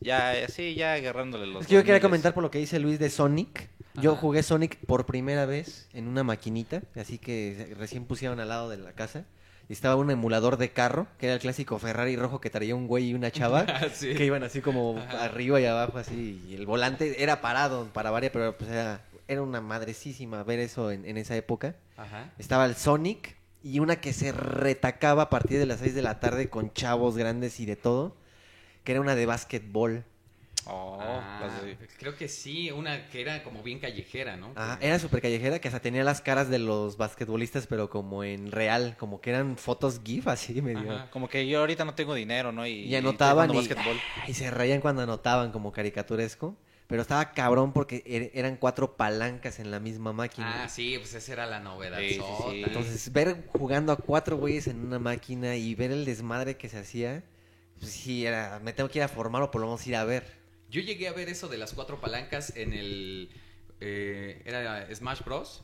[0.00, 1.62] Ya, sí, ya agarrándole los.
[1.62, 2.02] Es que yo quería 2000s.
[2.02, 3.70] comentar por lo que dice Luis de Sonic.
[3.98, 8.65] Yo jugué Sonic por primera vez en una maquinita, así que recién pusieron al lado
[8.68, 9.24] de la casa.
[9.68, 12.86] Y estaba un emulador de carro, que era el clásico Ferrari rojo que traía un
[12.86, 14.14] güey y una chava, Sí.
[14.14, 15.24] que iban así como Ajá.
[15.24, 16.40] arriba y abajo, así.
[16.48, 20.92] Y el volante era parado para varias, pero pues era, era una madrecísima ver eso
[20.92, 21.74] en, en esa época.
[21.96, 22.30] Ajá.
[22.38, 26.20] Estaba el Sonic y una que se retacaba a partir de las 6 de la
[26.20, 28.16] tarde con chavos grandes y de todo,
[28.84, 30.04] que era una de básquetbol.
[30.68, 34.52] Oh, Ah, las de- creo que sí, una que era como bien callejera, ¿no?
[34.56, 38.24] Ah, Que- era súper callejera que hasta tenía las caras de los basquetbolistas, pero como
[38.24, 40.92] en real, como que eran fotos GIF así medio.
[40.92, 41.10] Ajá.
[41.10, 42.66] Como que yo ahorita no tengo dinero, ¿no?
[42.66, 43.68] Y, Y, anotaban y,
[44.26, 46.56] y se reían cuando anotaban como caricaturesco.
[46.88, 50.62] Pero estaba cabrón porque er- eran cuatro palancas en la misma máquina.
[50.64, 51.98] Ah, sí, pues esa era la novedad.
[51.98, 52.62] Sí, sí, sí.
[52.64, 56.78] Entonces, ver jugando a cuatro güeyes en una máquina y ver el desmadre que se
[56.78, 57.24] hacía,
[57.80, 60.04] pues sí, era, me tengo que ir a formar o por lo menos ir a
[60.04, 60.45] ver.
[60.70, 63.30] Yo llegué a ver eso de las cuatro palancas en el...
[63.80, 65.62] eh, era Smash Bros.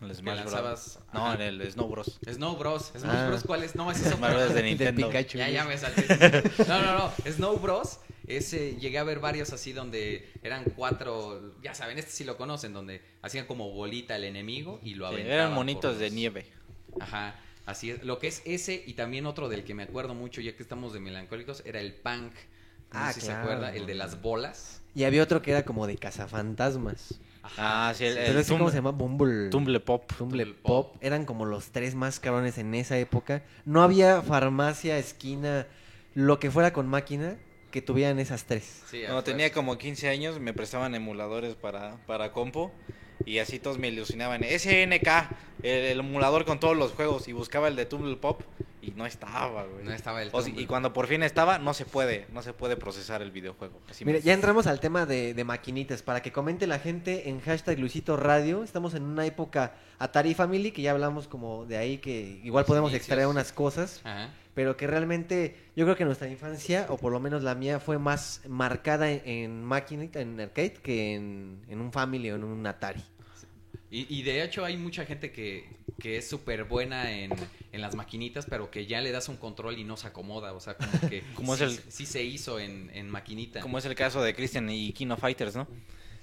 [0.00, 0.98] El Smash Bros.
[1.14, 2.18] No, en el Snow Bros.
[2.30, 2.92] Snow Bros.
[2.96, 3.26] Smash Ah.
[3.28, 3.42] Bros.
[3.44, 3.74] ¿Cuál es?
[3.74, 4.48] No, es Smash Bros.
[4.54, 5.06] de De Nintendo.
[5.08, 5.38] Pikachu.
[5.38, 6.04] Ya, ya me salté.
[6.68, 7.12] No, no, no.
[7.32, 8.00] Snow Bros.
[8.26, 12.72] Ese, llegué a ver varios así donde eran cuatro, ya saben, este sí lo conocen,
[12.72, 15.38] donde hacían como bolita el enemigo y lo Sí, aventaban.
[15.40, 16.44] eran monitos de nieve.
[16.98, 18.02] Ajá, así es.
[18.02, 20.92] Lo que es ese y también otro del que me acuerdo mucho, ya que estamos
[20.92, 22.32] de melancólicos, era el punk.
[22.92, 23.42] No Ah, sé si claro.
[23.42, 24.82] se acuerda, el de las bolas.
[24.94, 27.20] Y había otro que era como de cazafantasmas.
[27.58, 28.90] Ah, sí, el, Pero el ese, ¿cómo se llama?
[28.92, 29.50] Bumble.
[29.50, 30.10] Tumble Pop.
[30.16, 30.92] Tumble Tumble Pop.
[30.92, 30.96] Pop.
[31.02, 33.42] Eran como los tres más cabrones en esa época.
[33.64, 35.66] No había farmacia, esquina,
[36.14, 37.36] lo que fuera con máquina
[37.70, 38.82] que tuvieran esas tres.
[38.90, 42.72] Sí, Cuando a tenía como 15 años me prestaban emuladores para, para compo
[43.26, 44.42] y así todos me ilusionaban.
[44.42, 45.08] SNK,
[45.62, 48.40] el, el emulador con todos los juegos y buscaba el de Tumble Pop
[48.80, 49.84] y no estaba, güey.
[49.84, 52.76] No estaba el O y cuando por fin estaba, no se puede, no se puede
[52.76, 53.80] procesar el videojuego.
[53.90, 56.02] Así Mire, me- ya entramos al tema de, de maquinitas.
[56.02, 58.62] Para que comente la gente en hashtag Luisito Radio.
[58.62, 62.90] Estamos en una época Atari Family, que ya hablamos como de ahí, que igual podemos
[62.92, 63.08] Inicios.
[63.08, 64.00] extraer unas cosas.
[64.04, 64.30] Ajá.
[64.54, 67.98] pero que realmente yo creo que nuestra infancia, o por lo menos la mía, fue
[67.98, 72.66] más marcada en, en maquinita, en arcade, que en, en un Family o en un
[72.66, 73.02] Atari.
[73.90, 75.64] Y, y de hecho hay mucha gente que,
[75.98, 77.30] que es súper buena en,
[77.72, 80.52] en las maquinitas, pero que ya le das un control y no se acomoda.
[80.52, 83.60] O sea, como que Como es sí, el- sí se hizo en, en maquinita.
[83.60, 85.66] Como es el caso de Christian y Kino Fighters, ¿no?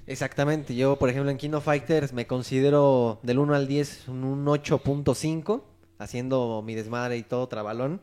[0.06, 4.46] Exactamente, yo por ejemplo en Kino Fighters me considero del 1 al 10 un, un
[4.46, 5.64] 8.5,
[5.98, 8.02] haciendo mi desmadre y todo trabalón.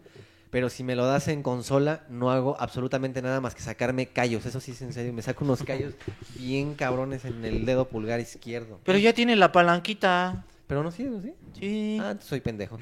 [0.50, 4.44] Pero si me lo das en consola, no hago absolutamente nada más que sacarme callos.
[4.46, 5.12] Eso sí es en serio.
[5.12, 5.94] Me saco unos callos
[6.34, 8.80] bien cabrones en el dedo pulgar izquierdo.
[8.84, 10.44] Pero ya tiene la palanquita.
[10.66, 11.34] Pero no sirve, ¿sí?
[11.58, 11.98] Sí.
[12.00, 12.78] Ah, soy pendejo.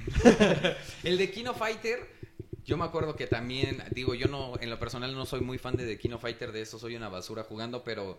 [1.04, 2.17] El de Kino Fighter,
[2.68, 5.74] yo me acuerdo que también, digo, yo no, en lo personal no soy muy fan
[5.78, 8.18] de The Kino Fighter, de eso soy una basura jugando, pero,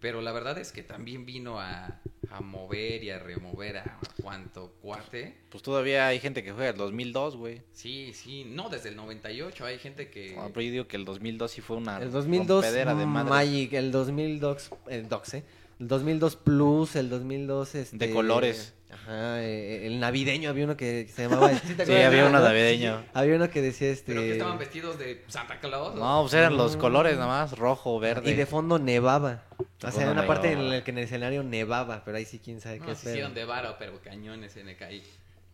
[0.00, 4.72] pero la verdad es que también vino a, a mover y a remover a cuánto
[4.80, 5.36] cuate.
[5.50, 7.60] Pues todavía hay gente que juega el 2002, güey.
[7.74, 10.34] Sí, sí, no, desde el 98 hay gente que...
[10.38, 13.28] Ah, pero yo digo que el 2002 sí fue una El 2002 rompedera de madre.
[13.28, 15.44] Magic, el 2002, el Dox, ¿eh?
[15.78, 18.72] El 2002 Plus, el 2002 este, De colores.
[18.92, 21.50] Ajá, eh, el navideño había uno que se llamaba
[21.86, 22.44] ¿sí había uno ¿No?
[22.44, 23.04] navideño.
[23.14, 25.94] Había uno que decía este Pero que estaban vestidos de Santa Claus.
[25.94, 25.98] ¿o?
[25.98, 28.30] No, pues eran los colores nada más, rojo, verde.
[28.30, 29.44] y de fondo nevaba.
[29.82, 32.60] O sea, una parte en la que en el escenario nevaba, pero ahí sí quién
[32.60, 35.02] sabe No, qué hicieron de varo, pero cañones NKI.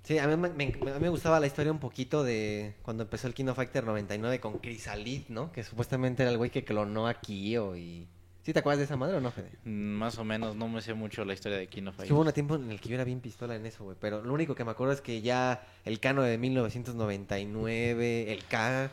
[0.02, 3.02] Sí, a mí me, me- a mí me gustaba la historia un poquito de cuando
[3.02, 5.50] empezó el Kino Fighter 99 con Chrysalid, ¿no?
[5.50, 8.06] Que supuestamente era el güey que clonó a Kyo y...
[8.46, 9.50] ¿Sí te acuerdas de esa madre o no, Fede?
[9.64, 12.12] Mm, Más o menos, no me sé mucho la historia de Kino Es que Fighters.
[12.12, 13.96] hubo un tiempo en el que yo era bien pistola en eso, güey.
[14.00, 18.88] Pero lo único que me acuerdo es que ya el Kano de 1999, el K,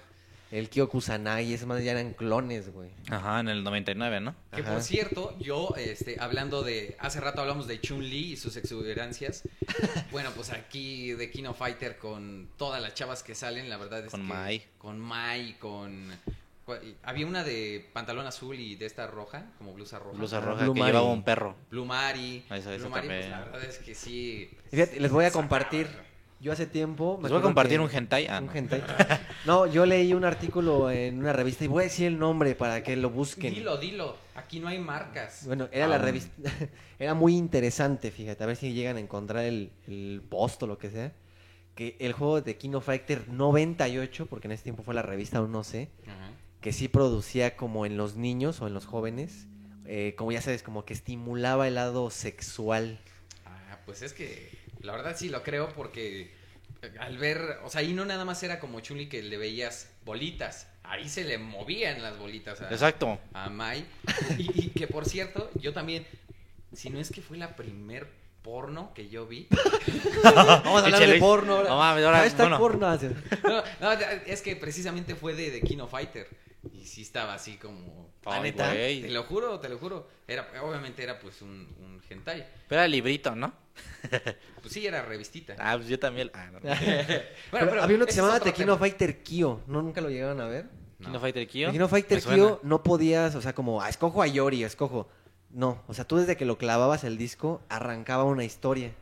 [0.50, 2.90] el Kyo Kusanagi, esas madres ya eran clones, güey.
[3.12, 4.34] Ajá, en el 99, ¿no?
[4.56, 4.74] Que Ajá.
[4.74, 6.98] por cierto, yo, este, hablando de.
[6.98, 9.44] Hace rato hablamos de Chun-Li y sus exuberancias.
[10.12, 14.10] bueno, pues aquí de Kino Fighter con todas las chavas que salen, la verdad es
[14.10, 14.28] Con que.
[14.34, 14.64] Mai.
[14.80, 16.10] Con Mai, con.
[17.04, 20.18] Había una de pantalón azul y de esta roja, como blusa roja.
[20.18, 20.92] Blusa Ah, roja Blue que Mari.
[20.94, 21.56] llevaba un perro.
[21.70, 22.46] Blue Mari.
[22.50, 23.32] Ah, esa- esa Blue Mari, pues, también.
[23.32, 24.50] la verdad es que sí.
[24.72, 25.88] Fíjate, les voy a compartir.
[26.40, 27.18] Yo hace tiempo...
[27.18, 28.28] me ¿Les voy a compartir que- un hentai?
[28.28, 28.54] Ah, un no.
[28.54, 28.82] hentai.
[29.46, 32.82] No, yo leí un artículo en una revista y voy a decir el nombre para
[32.84, 33.54] que lo busquen.
[33.54, 34.16] Dilo, dilo.
[34.36, 35.44] Aquí no hay marcas.
[35.46, 36.06] Bueno, era la Aún.
[36.06, 36.32] revista.
[37.00, 40.78] era muy interesante, fíjate, a ver si llegan a encontrar el, el post o lo
[40.78, 41.12] que sea.
[41.76, 45.52] que el juego de Kino Fighter 98, porque en ese tiempo fue la revista, aún
[45.52, 46.30] no sé, Ajá.
[46.64, 49.48] Que sí producía como en los niños o en los jóvenes,
[49.86, 52.98] eh, como ya sabes, como que estimulaba el lado sexual.
[53.46, 54.50] Ah, pues es que
[54.80, 56.32] la verdad sí lo creo porque
[56.82, 59.90] eh, al ver, o sea, ahí no nada más era como Chuli que le veías
[60.06, 63.20] bolitas, ahí se le movían las bolitas a, Exacto.
[63.34, 63.86] a Mai.
[64.38, 66.08] Y, y que por cierto, yo también,
[66.72, 68.08] si no es que fue la primer
[68.42, 69.48] porno que yo vi.
[70.24, 71.70] Vamos a hablar de porno ahora.
[71.70, 72.58] No mames, ahora, Hashtag bueno.
[72.58, 72.98] porno.
[73.44, 73.92] No, no,
[74.26, 76.30] es que precisamente fue de, de Kino Fighter.
[76.72, 78.14] Y sí estaba así como...
[78.26, 79.02] ¿Ah, Ay, güey.
[79.02, 80.08] Te lo juro, te lo juro.
[80.28, 82.48] Era, obviamente era pues un, un hentai.
[82.68, 83.54] Pero era librito, ¿no?
[84.62, 85.58] Pues sí, era revistita.
[85.60, 86.32] Ah, pues yo también.
[86.34, 86.60] Ah, no.
[87.52, 88.78] Bueno, Pero había uno que se llamaba Tequino.
[88.78, 89.60] Fighter Kyo.
[89.68, 90.70] ¿No, ¿Nunca lo llegaron a ver?
[91.00, 91.08] No.
[91.08, 91.66] Kino Fighter Kyo.
[91.68, 92.22] Tequino Fighter.
[92.22, 95.10] Kyo no podías, o sea, como, ah, escojo a Yori, escojo.
[95.50, 98.94] No, o sea, tú desde que lo clavabas el disco, arrancaba una historia.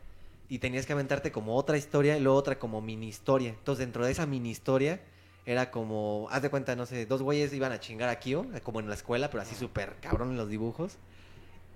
[0.48, 3.50] Y tenías que aventarte como otra historia y luego otra como mini historia.
[3.50, 5.00] Entonces, dentro de esa mini historia,
[5.46, 8.80] era como, haz de cuenta, no sé, dos güeyes iban a chingar a Kyo, como
[8.80, 10.96] en la escuela, pero así súper cabrón en los dibujos.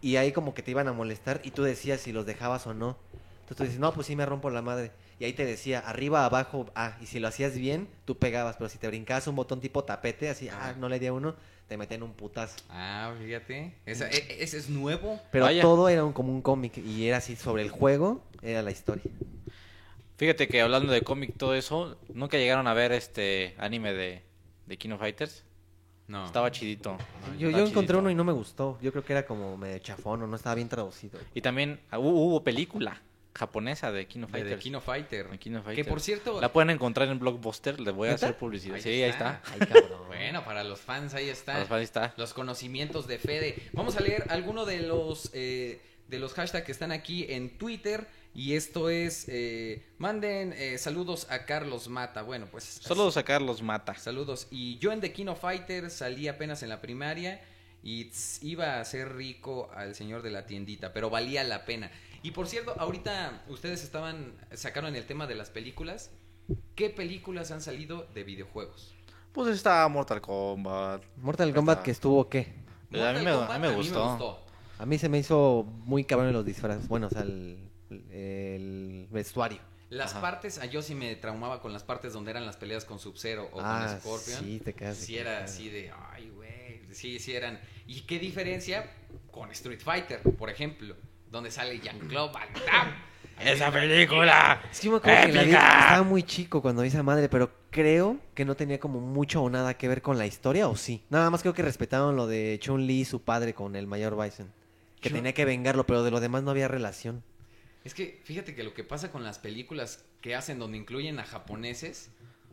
[0.01, 2.75] Y ahí como que te iban a molestar y tú decías si los dejabas o
[2.75, 2.97] no.
[3.41, 4.91] Entonces tú dices, no, pues sí me rompo la madre.
[5.19, 8.69] Y ahí te decía, arriba, abajo, ah, y si lo hacías bien, tú pegabas, pero
[8.69, 10.75] si te brincabas un botón tipo tapete, así, ah, Ah.
[10.79, 11.35] no le di a uno,
[11.69, 12.57] te metían un putazo.
[12.69, 13.73] Ah, fíjate.
[13.87, 15.19] Esa- e- ese es nuevo.
[15.33, 15.63] Pero Vaya.
[15.63, 19.11] todo era un- como un cómic y era así sobre el juego, era la historia.
[20.17, 24.23] Fíjate que hablando de cómic, todo eso, nunca llegaron a ver este anime de,
[24.67, 25.45] de Kino Fighters.
[26.09, 26.27] No.
[26.27, 26.97] Estaba chidito.
[27.39, 27.99] Yo, Estaba yo encontré chidito.
[27.99, 28.79] uno y no me gustó.
[28.81, 31.19] Yo creo que era como medio chafón o no estaba bien traducido.
[31.35, 33.03] Y también ah, hubo, hubo película
[33.35, 34.57] japonesa de Kino De, Fighters.
[34.57, 35.29] de Kino Fighter.
[35.31, 35.89] De Kino Que Fighters.
[35.89, 36.41] por cierto.
[36.41, 38.77] La pueden encontrar en Blockbuster, les voy a hacer publicidad.
[38.77, 39.43] Ahí sí, ahí está.
[39.45, 39.53] está.
[39.53, 40.07] Ay, cabrón.
[40.07, 41.53] Bueno, para los fans ahí está.
[41.53, 42.15] Para los fans está.
[42.17, 43.69] Los conocimientos de Fede.
[43.73, 48.07] Vamos a leer alguno de los eh, de los hashtags que están aquí en Twitter.
[48.39, 52.21] Y esto es eh, manden eh, saludos a Carlos Mata.
[52.21, 53.95] Bueno, pues Solo sacar los mata.
[53.95, 54.47] saludos.
[54.51, 57.41] Y yo en The Kino Fighter salí apenas en la primaria
[57.83, 61.91] y tss, iba a hacer rico al señor de la tiendita, pero valía la pena.
[62.23, 66.11] Y por cierto, ahorita ustedes estaban sacaron el tema de las películas.
[66.75, 68.95] ¿Qué películas han salido de videojuegos?
[69.33, 71.03] Pues está Mortal Kombat.
[71.17, 72.41] Mortal Kombat Está- que estuvo qué?
[72.93, 73.77] A mí me- Mortal a mí me Kombat
[74.19, 74.45] gustó.
[74.79, 76.87] A mí se me hizo muy cabrón en los disfraces.
[76.87, 79.59] Bueno, o sea, el, el vestuario.
[79.89, 80.21] Las Ajá.
[80.21, 83.49] partes, a yo sí me traumaba con las partes donde eran las peleas con Sub-Zero
[83.53, 84.45] o ah, con Scorpion.
[84.45, 84.97] sí, te quedas.
[84.97, 86.81] Sí era así de, ay, güey.
[86.93, 87.61] Sí, sí eran.
[87.87, 88.91] ¿Y qué diferencia
[89.31, 90.97] con Street Fighter, por ejemplo?
[91.31, 92.93] Donde sale Jean-Claude Van Damme.
[93.39, 94.63] ¡Esa película!
[94.73, 97.51] Es que yo me acuerdo que la estaba muy chico cuando vi esa madre, pero
[97.71, 101.05] creo que no tenía como mucho o nada que ver con la historia, ¿o sí?
[101.11, 104.51] Nada más creo que respetaron lo de Chun-Li y su padre con el mayor Bison.
[105.01, 107.23] Que Chun- tenía que vengarlo, pero de lo demás no había relación.
[107.87, 111.25] Es que fíjate que lo que pasa con las películas que hacen donde incluyen a
[111.25, 112.11] japoneses,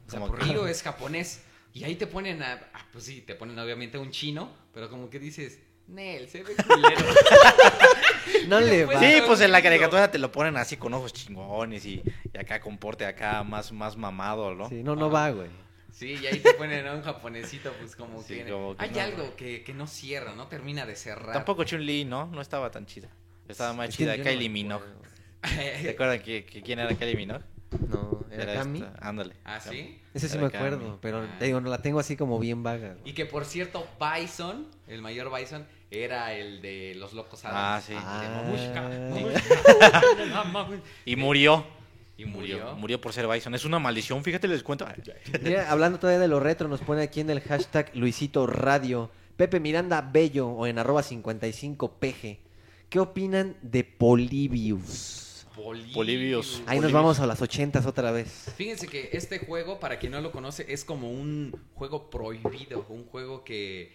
[0.07, 1.41] o sea, por Río es japonés,
[1.73, 4.91] y ahí te ponen a, ah, pues sí, te ponen obviamente a un chino, pero
[4.91, 5.57] como que dices,
[5.87, 6.97] Nel, se ve culero.
[8.47, 8.99] No le va.
[8.99, 12.61] Sí, pues en la caricatura te lo ponen así con ojos chingones y, y acá
[12.61, 14.69] con porte acá más, más mamado, ¿no?
[14.69, 15.49] Sí, no, no va, güey.
[15.91, 18.51] Sí, y ahí te ponen a un japonesito, pues como Sí, que...
[18.51, 21.33] como que hay no, algo que, que no cierra, no termina de cerrar.
[21.33, 22.27] Tampoco Chun-Li, ¿no?
[22.27, 23.09] No estaba tan chida.
[23.47, 24.85] Estaba más Es que chida Kylie Minogue.
[25.81, 27.43] ¿Te acuerdas que, que quién era Kylie Minogue?
[27.89, 28.79] No, era Cami.
[28.83, 29.33] esta- Ándale.
[29.43, 29.99] ¿Ah, sí?
[30.13, 30.97] Ese sí Era me acuerdo, Cami.
[31.01, 31.35] pero Ah.
[31.39, 32.95] te digo, no la tengo así como bien vaga.
[33.03, 37.85] Y que por cierto, Bison, el mayor Bison, era el de los locos Ah, Adams.
[37.85, 37.93] sí.
[37.93, 38.05] El de
[40.35, 40.43] Ah.
[40.53, 40.81] Mamushka.
[41.05, 41.65] Y murió.
[42.15, 42.75] Y murió.
[42.75, 43.55] Murió por ser Bison.
[43.55, 44.85] Es una maldición, fíjate, les cuento.
[45.41, 49.09] Mira, hablando todavía de lo retro, nos pone aquí en el hashtag Luisito Radio.
[49.35, 52.37] Pepe Miranda Bello o en arroba 55pg.
[52.89, 55.22] ¿Qué opinan de Polybius?
[55.55, 55.93] Polibius.
[55.93, 56.61] Polibius.
[56.65, 58.51] Ahí nos vamos a las ochentas otra vez.
[58.57, 63.05] Fíjense que este juego, para quien no lo conoce, es como un juego prohibido, un
[63.05, 63.93] juego que,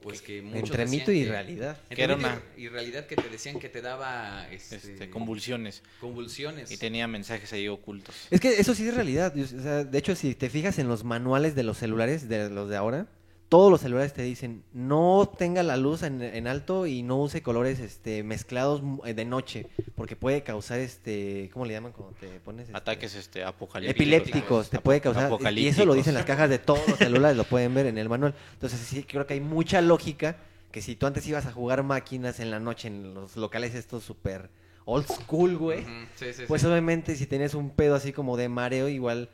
[0.00, 1.76] pues que muchos Entre mito y que- realidad.
[1.88, 5.82] Que era una- y realidad que te decían que te daba este, Este, convulsiones.
[6.00, 6.70] convulsiones.
[6.72, 8.14] Y tenía mensajes ahí ocultos.
[8.30, 9.32] Es que eso sí es realidad.
[9.34, 12.48] yo- o sea, de hecho, si te fijas en los manuales de los celulares, de
[12.50, 13.06] los de ahora,
[13.52, 17.42] todos los celulares te dicen no tenga la luz en, en alto y no use
[17.42, 22.14] colores este, mezclados mu- eh, de noche, porque puede causar este, ¿cómo le llaman cuando
[22.18, 22.68] te pones?
[22.68, 22.78] este?
[22.78, 24.00] Ataques este, apocalípticos.
[24.00, 25.30] epilépticos, te puede causar.
[25.54, 28.08] Y eso lo dicen las cajas de todos los celulares, lo pueden ver en el
[28.08, 28.34] manual.
[28.54, 30.38] Entonces sí, creo que hay mucha lógica
[30.70, 34.02] que si tú antes ibas a jugar máquinas en la noche en los locales estos
[34.02, 34.48] súper
[34.86, 35.80] old school, güey.
[35.82, 36.68] Ujú, sí, sí, Pues sí.
[36.68, 39.28] obviamente si tenías un pedo así como de mareo, igual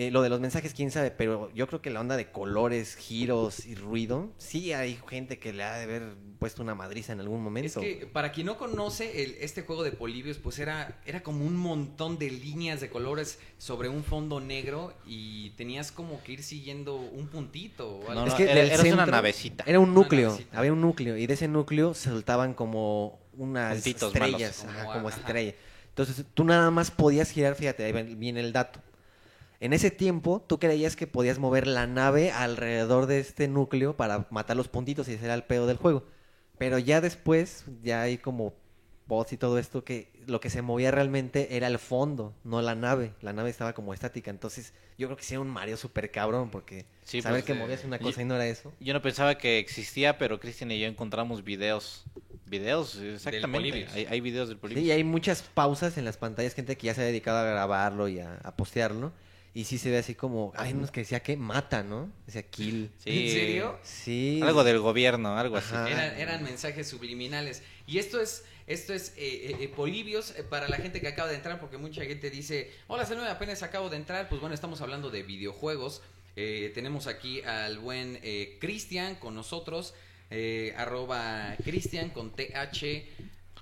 [0.00, 2.94] Eh, lo de los mensajes, quién sabe, pero yo creo que la onda de colores,
[2.94, 7.18] giros y ruido, sí hay gente que le ha de haber puesto una madriza en
[7.18, 7.80] algún Es momento.
[7.80, 11.56] que para quien no conoce el- este juego de Polibios, pues era, era como un
[11.56, 16.94] montón de líneas de colores sobre un fondo negro y tenías como que ir siguiendo
[16.94, 17.96] un puntito.
[17.96, 18.14] o algo.
[18.14, 19.64] No, Es no, que era- una navecita.
[19.66, 24.14] Era un núcleo, había un núcleo, y de ese núcleo se soltaban como unas Puntitos
[24.14, 24.76] estrellas, malos.
[24.76, 25.18] ajá, Como, como ajá.
[25.18, 25.54] estrella.
[25.88, 28.80] Entonces tú nada más podías girar, fíjate, ahí viene el dato.
[29.60, 34.26] En ese tiempo tú creías que podías mover la nave alrededor de este núcleo para
[34.30, 36.04] matar los puntitos y ese era el pedo del juego.
[36.58, 38.54] Pero ya después, ya hay como
[39.06, 42.74] bots y todo esto, que lo que se movía realmente era el fondo, no la
[42.74, 43.14] nave.
[43.22, 44.30] La nave estaba como estática.
[44.30, 47.52] Entonces yo creo que sí era un Mario súper cabrón, porque Sí, saber pues, que
[47.52, 48.72] eh, movías una cosa y no era eso.
[48.80, 52.04] Yo no pensaba que existía, pero Cristian y yo encontramos videos.
[52.46, 53.86] Videos, exactamente.
[53.92, 54.86] Hay, hay videos del Sí, Polybius.
[54.86, 58.08] y hay muchas pausas en las pantallas, gente que ya se ha dedicado a grabarlo
[58.08, 59.12] y a, a postearlo.
[59.58, 62.12] Y sí se ve así como, hay unos que decía que mata, ¿no?
[62.26, 62.92] Decía kill.
[62.98, 63.10] Sí.
[63.10, 63.76] ¿En serio?
[63.82, 64.40] Sí.
[64.40, 65.74] Algo del gobierno, algo así.
[65.74, 67.64] Eran, eran mensajes subliminales.
[67.84, 71.28] Y esto es, esto es eh, eh, eh, Polibios eh, para la gente que acaba
[71.28, 74.28] de entrar, porque mucha gente dice, hola, Salud, apenas acabo de entrar.
[74.28, 76.02] Pues bueno, estamos hablando de videojuegos.
[76.36, 79.92] Eh, tenemos aquí al buen eh, Cristian con nosotros,
[80.30, 83.08] eh, arroba Cristian con TH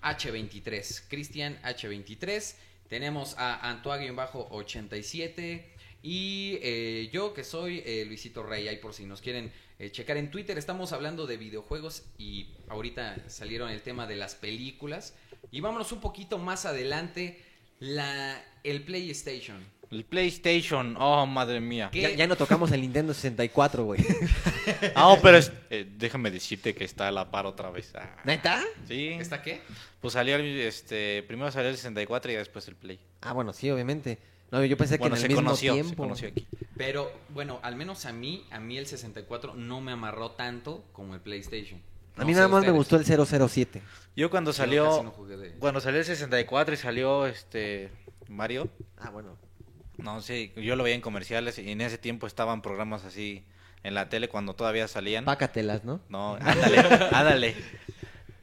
[0.02, 1.04] H23.
[1.08, 2.54] Cristian H23.
[2.90, 5.75] Tenemos a Antoine-87.
[6.10, 9.50] Y eh, yo que soy eh, Luisito Rey, ahí por si nos quieren
[9.80, 14.36] eh, checar en Twitter, estamos hablando de videojuegos y ahorita salieron el tema de las
[14.36, 15.14] películas.
[15.50, 17.42] Y vámonos un poquito más adelante,
[17.80, 19.58] la, el PlayStation.
[19.90, 21.90] El PlayStation, oh madre mía.
[21.92, 24.00] Ya, ya no tocamos el Nintendo 64, güey.
[24.94, 27.92] Ah, pero es- eh, déjame decirte que está a la par otra vez.
[27.96, 28.62] Ah, ¿Neta?
[28.86, 29.08] sí.
[29.08, 29.60] ¿Está qué?
[30.00, 33.00] Pues salió el, este, primero salió el 64 y después el Play.
[33.22, 34.18] Ah, bueno, sí, obviamente.
[34.50, 35.90] No, yo pensé Bueno, que en se el mismo conoció, tiempo.
[35.90, 36.46] se conoció aquí.
[36.76, 41.14] Pero bueno, al menos a mí, a mí el 64 no me amarró tanto como
[41.14, 41.80] el PlayStation.
[42.16, 43.82] A mí nada más me gustó el 007.
[44.14, 47.90] Yo cuando salió, no de- cuando salió el 64 y salió este
[48.28, 48.68] Mario,
[48.98, 49.36] Ah, bueno.
[49.98, 53.44] no sé, yo lo veía en comerciales y en ese tiempo estaban programas así
[53.82, 55.24] en la tele cuando todavía salían.
[55.26, 56.00] Pácatelas, ¿no?
[56.08, 56.78] No, ándale,
[57.12, 57.54] ándale.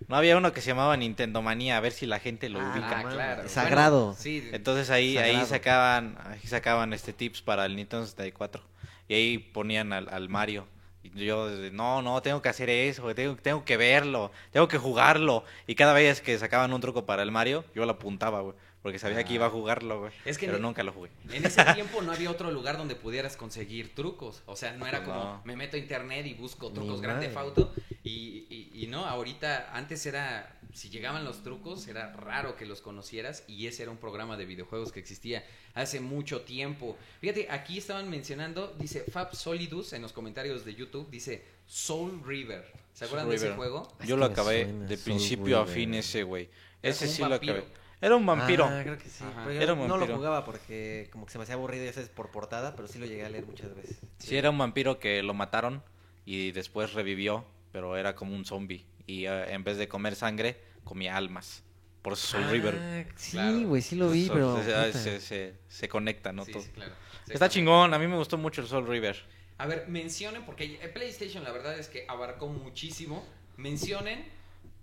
[0.07, 2.71] No había uno que se llamaba Nintendo Manía, a ver si la gente lo Ah,
[2.73, 2.99] ubica.
[2.99, 3.49] Ah, claro.
[3.49, 4.05] Sagrado.
[4.07, 5.47] Bueno, sí, Entonces ahí, ahí Sagrado.
[5.47, 8.63] sacaban, ahí sacaban este tips para el Nintendo 64.
[9.07, 10.67] Y ahí ponían al, al Mario.
[11.03, 14.77] Y yo, desde, no, no, tengo que hacer eso, tengo, tengo que verlo, tengo que
[14.77, 15.43] jugarlo.
[15.67, 18.55] Y cada vez que sacaban un truco para el Mario, yo lo apuntaba, güey.
[18.83, 20.11] Porque sabía que iba a jugarlo, güey.
[20.25, 21.09] Es que pero nunca lo jugué.
[21.31, 24.43] En ese tiempo no había otro lugar donde pudieras conseguir trucos.
[24.45, 25.41] O sea, no era como No.
[25.45, 27.39] me meto a internet y busco trucos grande madre.
[27.39, 27.73] auto.
[28.03, 32.81] Y, y, y no, ahorita, antes era, si llegaban los trucos, era raro que los
[32.81, 33.45] conocieras.
[33.47, 36.97] Y ese era un programa de videojuegos que existía hace mucho tiempo.
[37.21, 42.69] Fíjate, aquí estaban mencionando, dice Fab Solidus en los comentarios de YouTube, dice Soul River.
[42.93, 43.87] ¿Se acuerdan de ese juego?
[44.05, 46.49] Yo lo acabé suena, de Soul principio a fin ese, güey.
[46.81, 47.63] Ese sí lo acabé.
[48.03, 48.65] Era un vampiro.
[48.65, 49.23] Ah, creo que sí.
[49.23, 49.43] Ajá.
[49.45, 51.93] Pero yo Era un no lo jugaba porque como que se me hacía aburrido, ya
[51.93, 53.97] sabes, por portada, pero sí lo llegué a leer muchas veces.
[54.19, 55.81] Sí, era un vampiro que lo mataron
[56.25, 58.85] y después revivió, pero era como un zombie.
[59.07, 61.63] Y eh, en vez de comer sangre, comía almas.
[62.01, 62.77] Por eso Soul River.
[62.77, 63.59] Ah, sí, Claro.
[63.69, 64.61] güey, sí lo vi, pero...
[64.91, 66.43] se, se, se conecta, ¿no?
[66.43, 66.61] Sí, Todo.
[66.63, 66.91] sí, claro.
[67.29, 69.15] Está chingón, a mí me gustó mucho el Soul River.
[69.57, 73.25] A ver, mencionen, porque PlayStation la verdad es que abarcó muchísimo.
[73.55, 74.25] Mencionen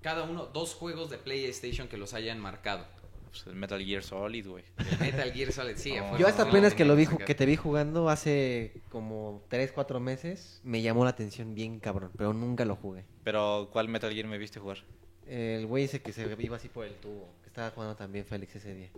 [0.00, 2.86] cada uno dos juegos de PlayStation que los hayan marcado.
[3.30, 4.64] Pues el Metal Gear Solid, güey.
[4.76, 5.94] El Metal Gear Solid, sí.
[5.98, 6.08] Oh.
[6.10, 10.00] fue Yo hasta apenas que lo vi, que te vi jugando hace como 3, 4
[10.00, 13.04] meses, me llamó la atención bien cabrón, pero nunca lo jugué.
[13.22, 14.78] Pero, ¿cuál Metal Gear me viste jugar?
[15.26, 18.56] El güey ese que se iba así por el tubo, que estaba jugando también Félix
[18.56, 18.90] ese día.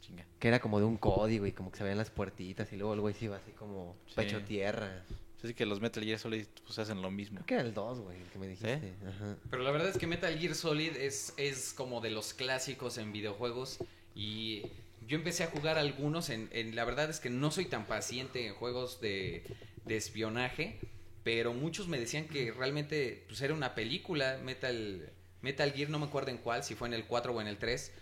[0.00, 0.24] Chinga.
[0.38, 2.94] Que era como de un código y como que se veían las puertitas y luego
[2.94, 4.14] el güey se iba así como Sí.
[4.16, 5.04] pecho tierra.
[5.42, 7.36] Así que los Metal Gear Solid pues hacen lo mismo.
[7.36, 8.94] Creo que era el 2, güey, el que me dijiste.
[9.06, 9.36] Ajá.
[9.50, 13.12] Pero la verdad es que Metal Gear Solid es, es como de los clásicos en
[13.12, 13.78] videojuegos.
[14.16, 14.62] Y
[15.06, 16.28] yo empecé a jugar algunos.
[16.30, 19.44] En, en- la verdad es que no soy tan paciente en juegos de,
[19.84, 20.80] de espionaje.
[21.22, 24.40] Pero muchos me decían que realmente pues, era una película.
[24.42, 25.08] Metal,
[25.42, 27.58] Metal Gear, no me acuerdo en cuál, si fue en el 4 o en el
[27.58, 27.92] 3.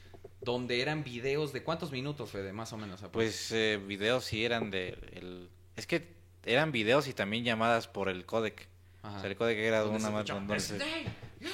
[0.40, 3.02] Donde eran videos de cuántos minutos, Fede, más o menos.
[3.12, 4.96] Pues eh, videos sí eran de...
[5.12, 5.50] El...
[5.76, 6.15] Es que
[6.46, 8.66] eran videos y también llamadas por el codec.
[9.02, 9.16] Ajá.
[9.18, 10.24] O sea, el codec era de una más...
[10.24, 11.08] escuchaba, donde se- "Snake,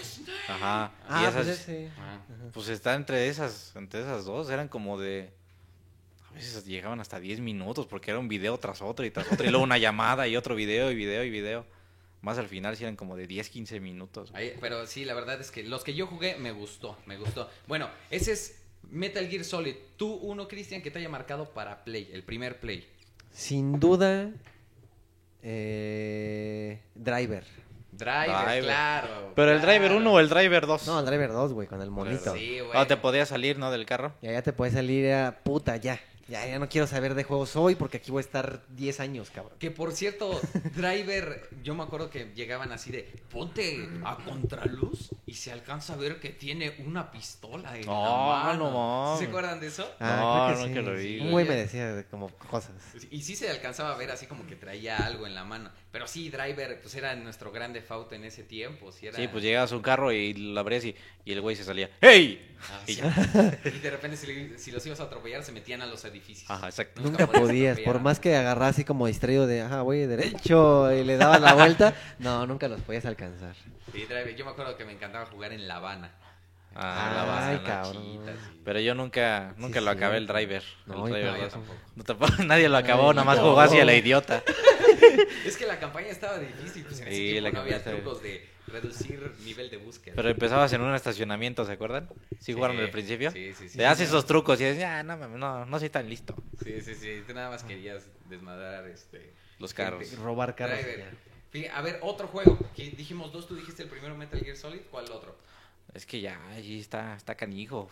[0.05, 0.33] Snake".
[0.49, 0.93] Ajá.
[1.09, 1.35] Ah, y esas...
[1.35, 1.91] pues ese.
[2.53, 5.31] Pues está entre esas, entre esas dos, eran como de...
[6.31, 9.47] A veces llegaban hasta 10 minutos porque era un video tras otro y tras otro
[9.47, 11.67] y luego una llamada y otro video y video y video.
[12.23, 14.31] Más al final sí eran como de 10, 15 minutos.
[14.35, 17.51] Ahí- pero sí, la verdad es que los que yo jugué me gustó, me gustó.
[17.67, 18.57] Bueno, ese es
[18.91, 19.75] Metal Gear Solid.
[19.99, 22.89] Tú, uno, Cristian, que te haya marcado para Play, el primer Play.
[23.33, 24.31] Sin duda,
[25.43, 27.45] eh, Driver.
[27.93, 28.63] Driver, Driver.
[28.65, 29.33] claro.
[29.35, 29.73] Pero el claro.
[29.73, 30.87] Driver 1 o el Driver 2.
[30.87, 32.35] No, el Driver 2, güey, con el monito.
[32.35, 32.73] Sí, güey.
[32.75, 33.71] Ah, te podías salir, ¿no?
[33.71, 34.15] Del carro.
[34.23, 36.01] Y allá te puedes salir a puta, ya.
[36.29, 39.31] Ya, ya no quiero saber de juegos hoy porque aquí voy a estar 10 años,
[39.31, 39.59] cabrón.
[39.59, 40.41] Que por cierto,
[40.75, 45.97] Driver, yo me acuerdo que llegaban así de, ponte a contraluz y se alcanza a
[45.97, 48.71] ver que tiene una pistola en No, la mano.
[48.71, 49.19] no mames.
[49.19, 49.83] ¿Sí ¿Se acuerdan de eso?
[50.01, 52.73] No, creo no que lo vi, güey me decía como cosas.
[53.11, 55.71] Y sí se alcanzaba a ver así como que traía algo en la mano.
[55.91, 58.93] Pero sí, Driver, pues era nuestro gran default en ese tiempo.
[58.93, 59.17] Sí, era...
[59.19, 60.95] Sí, pues llegabas a un carro y lo abrías y,
[61.25, 61.91] y el güey se salía.
[62.01, 62.49] ¡Hey!
[62.71, 62.93] Ah, Y.
[63.73, 64.17] Y de repente
[64.57, 66.05] si los ibas a atropellar se metían a los
[66.49, 67.01] Ajá, exacto.
[67.03, 71.17] Nunca podías por más que agarras así como distraído de, ajá, güey, derecho, y le
[71.17, 73.55] dabas la vuelta, no, nunca los podías alcanzar.
[73.93, 74.07] Sí,
[74.37, 76.13] yo me acuerdo que me encantaba jugar en La Habana.
[76.75, 77.59] Ah,
[78.65, 80.63] Pero yo nunca, nunca Sí, lo acabé el driver.
[80.87, 81.53] No, el yo driver No, yo dos.
[81.53, 81.79] tampoco.
[81.97, 84.43] No, tampoco- nadie lo acabó, Ay, nada más jugó así a la idiota.
[85.47, 88.23] Es que la campaña estaba difícil, pues en ese Sí, tiempo la no había trucos
[88.23, 90.15] de reducir nivel de búsqueda.
[90.17, 92.09] Pero empezabas en un estacionamiento, ¿se acuerdan?
[92.41, 93.31] ¿Sí jugaron al principio?
[93.31, 93.79] Sí, sí, sí.
[93.79, 96.35] Te haces esos trucos y dices, ya, no, no, no soy tan listo.
[96.63, 97.23] Sí, sí, sí.
[97.27, 100.03] Tú nada más querías desmadrar este, Los carros.
[100.09, 100.17] gente.
[100.17, 100.79] Robar carros.
[101.75, 102.59] A ver, otro juego.
[102.75, 105.37] que dijimos dos, tú dijiste el primero Metal Gear Solid, ¿cuál otro?
[105.93, 107.91] Es que ya, allí está, está canijo.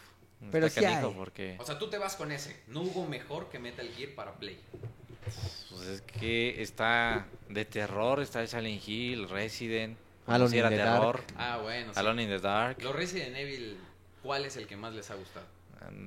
[0.51, 1.15] Pero está sí canijo hay.
[1.15, 2.63] porque O sea, tú te vas con ese.
[2.69, 4.59] No hubo mejor que Metal Gear para Play.
[5.71, 9.97] Pues es que está de terror, está el Silent Hill, Resident,
[10.27, 11.93] Alone si era in the terror, Ah, bueno.
[11.93, 11.99] sí.
[12.01, 13.79] Alone in the Dark, Los Resident Evil,
[14.23, 15.47] ¿cuál es el que más les ha gustado?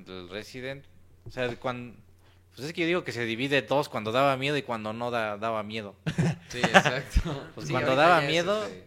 [0.06, 0.84] el Resident.
[1.26, 1.96] O sea, cuando
[2.54, 5.10] pues es que yo digo que se divide dos cuando daba miedo y cuando no
[5.10, 5.96] da- daba miedo.
[6.50, 7.50] Sí, exacto.
[7.56, 8.84] Pues Sí, cuando daba miedo, este,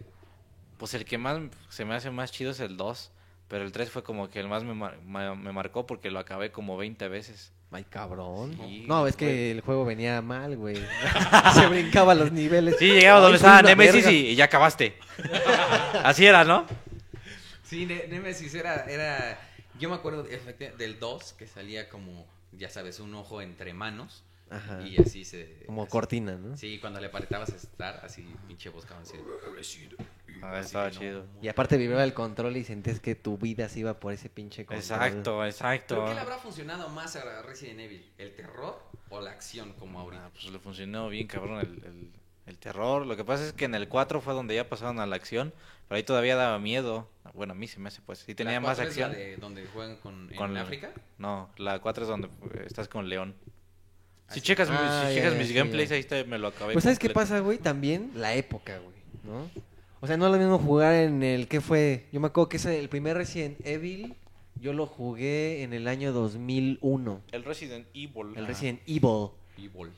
[0.78, 3.10] Pues el que más se me hace más chido es el 2.
[3.48, 6.18] Pero el 3 fue como que el más me, mar- ma- me marcó porque lo
[6.18, 7.52] acabé como 20 veces.
[7.70, 8.56] Ay, cabrón.
[8.58, 9.50] Sí, no, es que güey.
[9.50, 10.76] el juego venía mal, güey.
[11.54, 12.76] Se brincaba los niveles.
[12.78, 14.96] Sí, llegaba donde estaba Nemesis y, y ya acabaste.
[16.02, 16.66] Así era, ¿no?
[17.64, 19.38] Sí, Ne- Nemesis era, era...
[19.78, 24.24] Yo me acuerdo del 2, que salía como, ya sabes, un ojo entre manos.
[24.50, 24.80] Ajá.
[24.80, 25.64] Y así se...
[25.66, 26.56] Como así- cortina, ¿no?
[26.56, 29.18] Sí, cuando le apretabas estar, así pinche buscaban así.
[30.42, 31.26] Ah, estaba de, no, chido.
[31.42, 34.64] Y aparte vibraba el control y sentías que tu vida se iba por ese pinche
[34.66, 34.80] control.
[34.80, 35.94] Exacto, exacto.
[35.96, 38.10] ¿Pero qué le habrá funcionado más a Resident Evil?
[38.18, 38.80] ¿El terror
[39.10, 40.26] o la acción como ahorita?
[40.26, 42.10] Ah, pues le funcionó bien, cabrón, el, el-
[42.46, 43.04] el terror.
[43.06, 45.52] Lo que pasa es que en el 4 fue donde ya pasaron a la acción.
[45.86, 47.06] Pero ahí todavía daba miedo.
[47.34, 48.26] Bueno, a mí se me hace, pues.
[48.28, 49.12] Y tenía ¿La más es la acción.
[49.12, 50.90] de donde juegan con, en África?
[51.18, 53.34] No, la 4 es donde eh, estás con León.
[54.28, 56.72] Ah, Si checas, mis- Ah, si checas mis gameplays, ahí está, me lo acabé.
[56.72, 57.20] Pues ¿sabes qué completo.
[57.28, 57.58] pasa, güey?
[57.58, 59.50] También la época, güey, ¿no?
[60.00, 61.48] O sea, no es lo mismo jugar en el...
[61.48, 62.06] ¿Qué fue?
[62.12, 64.14] Yo me acuerdo que ese, el primer Resident Evil,
[64.60, 67.22] yo lo jugué en el año 2001.
[67.32, 68.32] El Resident Evil.
[68.36, 69.30] El Resident Evil.
[69.56, 69.90] Evil.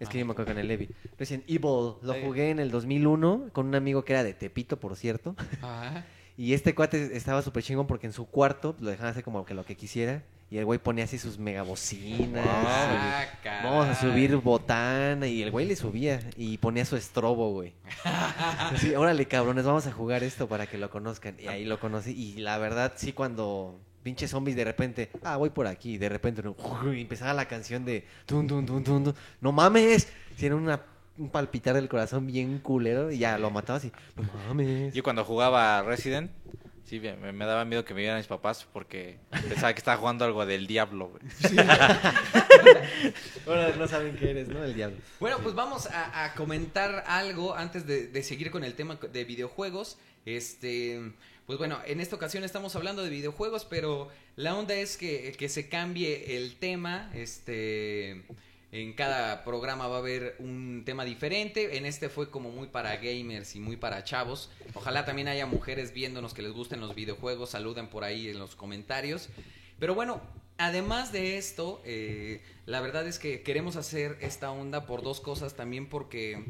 [0.00, 0.94] Es que yo me acuerdo que en el Evil.
[1.18, 2.20] Resident Evil lo Sí.
[2.24, 5.36] jugué en el 2001 con un amigo que era de Tepito, por cierto.
[5.62, 6.04] Ajá.
[6.36, 9.54] Y este cuate estaba súper chingón porque en su cuarto lo dejaban hacer como que
[9.54, 10.22] lo que quisiera.
[10.50, 12.46] Y el güey ponía así sus megabocinas.
[12.46, 13.26] Ah.
[13.64, 15.26] Vamos a subir botana.
[15.26, 17.72] Y el güey le subía y ponía su estrobo, güey.
[18.04, 21.34] Así, órale, cabrones, vamos a jugar esto para que lo conozcan.
[21.40, 22.12] Y ahí lo conocí.
[22.12, 25.94] Y la verdad, sí, cuando pinches zombies de repente, ah, voy por aquí.
[25.94, 26.54] Y de repente no,
[26.92, 29.14] y empezaba la canción de tun, tun, tun.
[29.40, 30.08] no mames.
[30.36, 30.80] Si era una,
[31.18, 33.10] un palpitar del corazón bien culero.
[33.10, 34.94] Y ya lo matabas y, no mames.
[34.94, 36.30] Yo cuando jugaba Resident,
[36.84, 40.24] sí, me, me daba miedo que me vieran mis papás porque pensaba que estaba jugando
[40.24, 41.22] algo del diablo, güey.
[43.46, 44.64] Ahora no saben qué eres, ¿no?
[44.64, 44.96] El diablo.
[45.20, 49.24] Bueno, pues vamos a, a comentar algo antes de, de seguir con el tema de
[49.24, 49.98] videojuegos.
[50.26, 51.12] Este,
[51.46, 55.48] pues bueno, en esta ocasión estamos hablando de videojuegos, pero la onda es que, que
[55.48, 57.10] se cambie el tema.
[57.14, 58.24] Este,
[58.74, 61.76] en cada programa va a haber un tema diferente.
[61.76, 64.50] En este fue como muy para gamers y muy para chavos.
[64.74, 67.50] Ojalá también haya mujeres viéndonos que les gusten los videojuegos.
[67.50, 69.28] Saluden por ahí en los comentarios.
[69.78, 70.20] Pero bueno,
[70.58, 75.54] además de esto, eh, la verdad es que queremos hacer esta onda por dos cosas.
[75.54, 76.44] También porque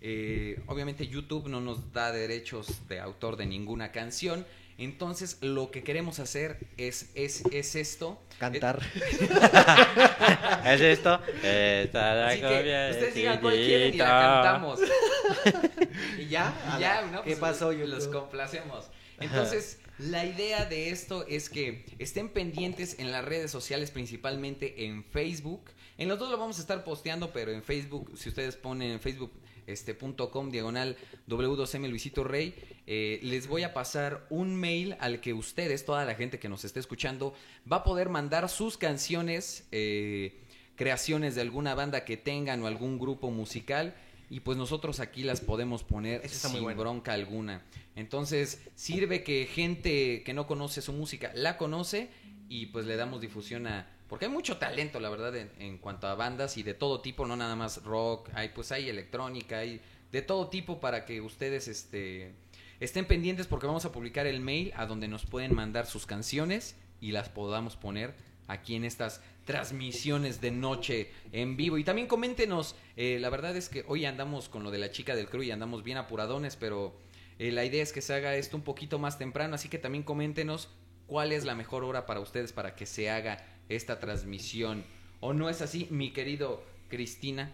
[0.00, 4.46] eh, obviamente YouTube no nos da derechos de autor de ninguna canción.
[4.78, 8.20] Entonces lo que queremos hacer es, es, es esto.
[8.38, 8.82] Cantar.
[10.66, 11.14] ¿Es esto?
[11.14, 14.80] Así que copia ustedes de digan cuál quieren y la cantamos.
[16.18, 16.76] ¿Y ya?
[16.76, 17.22] Y ya, ¿no?
[17.22, 18.12] ¿Qué Pues, pasó, Los YouTube?
[18.12, 18.84] complacemos.
[19.18, 25.04] Entonces, la idea de esto es que estén pendientes en las redes sociales, principalmente en
[25.04, 25.70] Facebook.
[25.96, 29.00] En los dos lo vamos a estar posteando, pero en Facebook, si ustedes ponen en
[29.00, 29.32] Facebook
[29.66, 30.96] este punto com diagonal
[31.28, 32.54] W2M Luisito Rey,
[32.86, 36.64] eh, les voy a pasar un mail al que ustedes, toda la gente que nos
[36.64, 37.34] esté escuchando,
[37.70, 40.40] va a poder mandar sus canciones eh,
[40.76, 43.94] creaciones de alguna banda que tengan o algún grupo musical
[44.30, 46.80] y pues nosotros aquí las podemos poner Eso está muy sin bueno.
[46.80, 47.62] bronca alguna.
[47.96, 52.08] Entonces sirve que gente que no conoce su música la conoce
[52.48, 53.90] y pues le damos difusión a...
[54.08, 57.26] Porque hay mucho talento, la verdad, en, en cuanto a bandas y de todo tipo,
[57.26, 59.80] no nada más rock, hay pues hay electrónica, hay
[60.12, 62.34] de todo tipo para que ustedes este,
[62.80, 66.76] estén pendientes porque vamos a publicar el mail a donde nos pueden mandar sus canciones
[67.00, 68.14] y las podamos poner
[68.48, 71.78] aquí en estas transmisiones de noche en vivo.
[71.78, 75.14] Y también coméntenos, eh, la verdad es que hoy andamos con lo de la chica
[75.14, 76.96] del crew y andamos bien apuradones, pero
[77.38, 80.04] eh, la idea es que se haga esto un poquito más temprano, así que también
[80.04, 80.68] coméntenos
[81.06, 84.84] cuál es la mejor hora para ustedes para que se haga esta transmisión.
[85.20, 87.52] ¿O no es así, mi querido Cristina?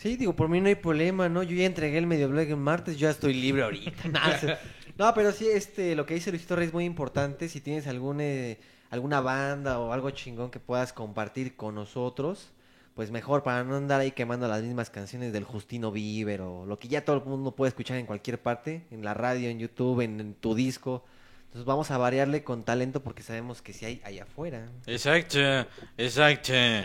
[0.00, 1.42] Sí, digo, por mí no hay problema, ¿no?
[1.42, 4.08] Yo ya entregué el medio blog el martes, yo ya estoy libre ahorita.
[4.08, 4.56] no, se-
[4.96, 7.50] no, pero sí, este, lo que dice Luisito Rey es muy importante.
[7.50, 12.50] Si tienes algún, eh, alguna banda o algo chingón que puedas compartir con nosotros,
[12.94, 16.78] pues mejor para no andar ahí quemando las mismas canciones del Justino Bieber o lo
[16.78, 20.00] que ya todo el mundo puede escuchar en cualquier parte, en la radio, en YouTube,
[20.00, 21.04] en, en tu disco.
[21.48, 24.66] Entonces vamos a variarle con talento porque sabemos que si hay allá afuera.
[24.86, 25.38] Exacto,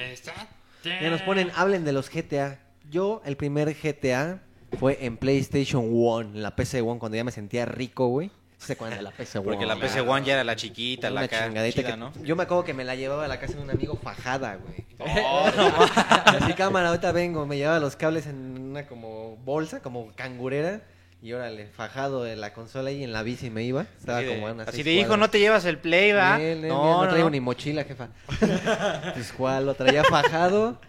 [0.02, 0.54] exacto.
[0.84, 2.60] Ya nos ponen, hablen de los GTA.
[2.90, 4.42] Yo, el primer GTA
[4.80, 8.30] fue en PlayStation 1, en la PC 1, cuando ya me sentía rico, güey.
[8.58, 9.46] ¿Sí ¿Se acuerdan de la PC 1?
[9.46, 12.12] Porque la PC One ya era la chiquita, la chingadita chida, ¿no?
[12.24, 14.86] Yo me acuerdo que me la llevaba a la casa de un amigo fajada, güey.
[15.00, 15.46] Oh,
[16.26, 20.82] Así cámara, ahorita vengo, me llevaba los cables en una como bolsa, como cangurera.
[21.26, 23.88] Y órale, fajado de la consola y en la bici me iba.
[23.98, 26.38] Estaba de, como así de, hijo, no te llevas el play, va.
[26.38, 27.32] Bien, bien, no, bien, no no, traigo no.
[27.32, 28.10] ni mochila, jefa.
[29.16, 30.80] pues cuál, lo traía fajado.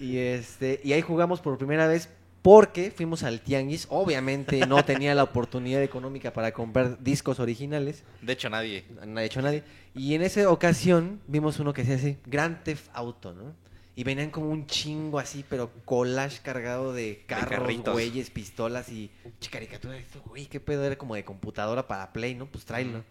[0.00, 2.08] Y este, y ahí jugamos por primera vez
[2.40, 3.86] porque fuimos al tianguis.
[3.90, 8.02] Obviamente no tenía la oportunidad económica para comprar discos originales.
[8.22, 8.86] De hecho, nadie.
[9.06, 9.62] No ha hecho nadie.
[9.94, 13.54] Y en esa ocasión vimos uno que se así, Grand Theft Auto, ¿no?
[13.98, 19.10] Y venían como un chingo así, pero collage cargado de carros, güeyes, pistolas y
[19.50, 19.96] caricatura.
[19.96, 22.46] Esto, güey, qué pedo, era como de computadora para Play, ¿no?
[22.46, 23.04] Pues tráelo.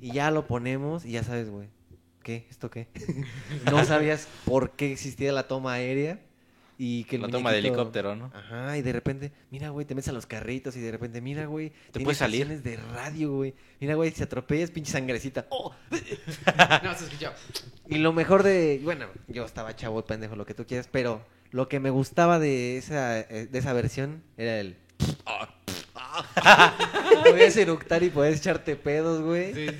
[0.00, 1.68] Y ya lo ponemos y ya sabes, güey.
[2.22, 2.46] ¿Qué?
[2.48, 2.88] ¿Esto qué?
[3.70, 6.20] no sabías por qué existía la toma aérea
[6.78, 8.30] y que el La toma de helicóptero, ¿no?
[8.34, 11.46] Ajá, y de repente, mira, güey, te metes a los carritos y de repente, mira,
[11.46, 12.62] güey, tiene puedes salir.
[12.62, 13.54] de radio, güey.
[13.80, 15.46] Mira, güey, si atropellas, pinche sangrecita.
[15.50, 15.74] ¡Oh!
[16.82, 17.32] No, se escuchó.
[17.88, 21.68] Y lo mejor de, bueno, yo estaba chavo, pendejo, lo que tú quieras, pero lo
[21.68, 24.76] que me gustaba de esa, eh, de esa versión era el...
[27.24, 29.74] Podías eructar y podías echarte pedos, güey.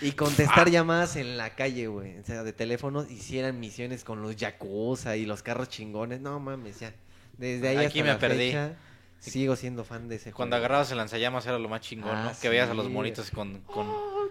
[0.00, 2.18] Y contestar llamadas en la calle, güey.
[2.18, 6.20] O sea, de teléfonos, hicieran misiones con los Yakuza y los carros chingones.
[6.20, 6.92] No mames, ya.
[7.36, 8.46] Desde ahí Aquí hasta me la perdí.
[8.48, 8.72] fecha,
[9.20, 10.64] sigo siendo fan de ese Cuando juego.
[10.66, 12.40] agarrabas el lanzallamas era lo más chingón, Ah, ¿no?
[12.40, 13.86] Que veías a los monitos con, con,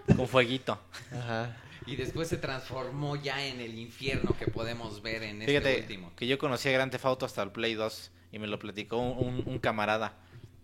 [0.16, 0.78] con fueguito.
[1.12, 1.56] Ajá.
[1.86, 6.12] Y después se transformó ya en el infierno que podemos ver en este Fíjate último.
[6.16, 8.98] que yo conocí a Grand Theft Auto hasta el Play 2 y me lo platicó
[8.98, 10.14] un, un- un camarada.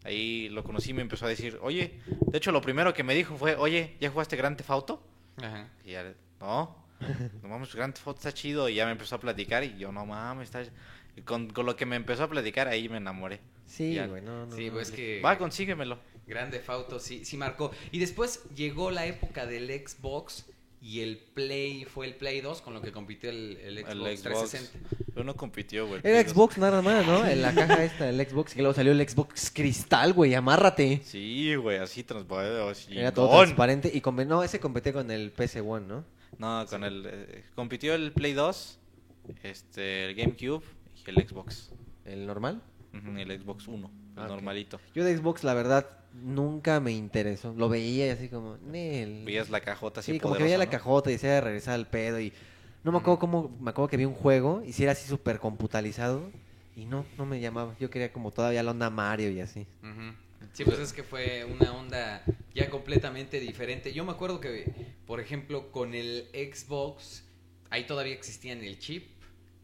[0.04, 3.14] Ahí lo conocí y me empezó a decir, oye, de hecho lo primero que me
[3.14, 5.02] dijo fue, oye, ¿ya jugaste Grand Theft Auto?
[5.38, 5.68] Ajá.
[5.84, 6.76] Y ya, no,
[7.42, 8.68] no mames, Grand Theft Auto está chido.
[8.68, 10.62] Y ya me empezó a platicar y yo, no mames, está...
[11.16, 13.40] y Con, con lo que me empezó a platicar, ahí me enamoré.
[13.66, 14.06] Sí, Ya.
[14.06, 14.54] güey, no, no.
[14.54, 14.96] Sí, no, pues no.
[14.96, 15.98] que Va, consíguemelo.
[16.26, 17.70] Grande Fauto sí, sí marcó.
[17.90, 20.46] Y después llegó la época del Xbox
[20.84, 24.18] y el Play, fue el Play 2 con lo que compitió el, el Xbox, El
[24.18, 24.22] Xbox.
[24.50, 24.78] 360.
[25.14, 26.02] Pero no compitió, güey.
[26.04, 27.26] Era Xbox nada más, ¿no?
[27.26, 28.54] En la caja esta, el Xbox.
[28.54, 31.00] Y luego salió el Xbox Cristal, güey, amárrate.
[31.02, 32.70] Sí, güey, así transparente.
[32.70, 33.90] así, Era todo transparente.
[33.94, 34.14] Y con...
[34.28, 36.04] no, ese competía con el PS1, ¿no?
[36.38, 37.06] No, con el...
[37.06, 38.78] eh, compitió el Play 2,
[39.42, 40.64] este, el GameCube
[41.06, 41.72] y el Xbox.
[42.04, 42.60] El normal.
[42.92, 44.78] El Xbox 1, el Ah, normalito.
[44.94, 47.52] Yo de Xbox, la verdad, nunca me interesó.
[47.56, 49.24] Lo veía y así como, Nel.
[49.24, 50.70] Veías la cajota así Sí, como que veía la ¿no?
[50.70, 52.32] cajota y decía regresar al pedo y
[52.82, 55.38] no me acuerdo cómo, me acuerdo que vi un juego y si era así súper
[55.38, 56.30] computalizado
[56.76, 57.74] y no, no me llamaba.
[57.80, 59.66] Yo quería como todavía la onda Mario y así.
[60.52, 62.22] Sí, pues es que fue una onda
[62.54, 63.92] ya completamente diferente.
[63.92, 64.72] Yo me acuerdo que,
[65.06, 67.24] por ejemplo, con el Xbox,
[67.70, 69.06] ahí todavía existía en el chip.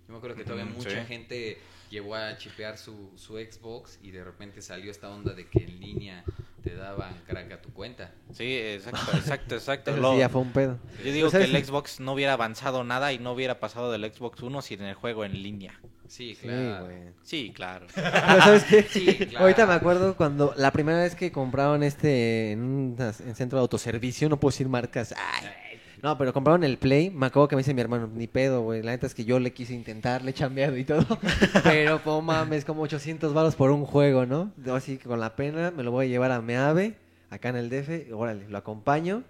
[0.06, 1.06] Yo me acuerdo que todavía mucha sí.
[1.06, 1.58] gente
[1.90, 5.80] llegó a chipear su, su Xbox y de repente salió esta onda de que en
[5.80, 6.24] línea
[6.62, 8.12] te daban crack a tu cuenta.
[8.32, 9.96] Sí, exacto, exacto, exacto.
[9.96, 10.78] Lo- sí, ya fue un pedo.
[11.04, 14.40] Yo digo que el Xbox no hubiera avanzado nada y no hubiera pasado del Xbox
[14.42, 15.78] 1 sin el juego en línea.
[16.06, 16.88] Sí, claro.
[17.22, 17.86] Sí, claro.
[17.94, 18.10] Pero
[18.42, 18.82] ¿sabes qué?
[18.82, 19.38] Sí, claro.
[19.44, 23.62] Ahorita me acuerdo cuando la primera vez que compraron este en un en centro de
[23.62, 25.14] autoservicio, no puedo decir marcas.
[25.16, 25.69] Ay.
[26.02, 28.82] No, pero compraron el Play, me acuerdo que me dice mi hermano, ni pedo, güey.
[28.82, 31.04] La neta es que yo le quise intentar, le he chambeado y todo.
[31.62, 34.50] pero, pues, mames, como 800 baros por un juego, ¿no?
[34.72, 36.96] Así que con la pena me lo voy a llevar a Meave,
[37.28, 39.24] acá en el DF, órale, lo acompaño.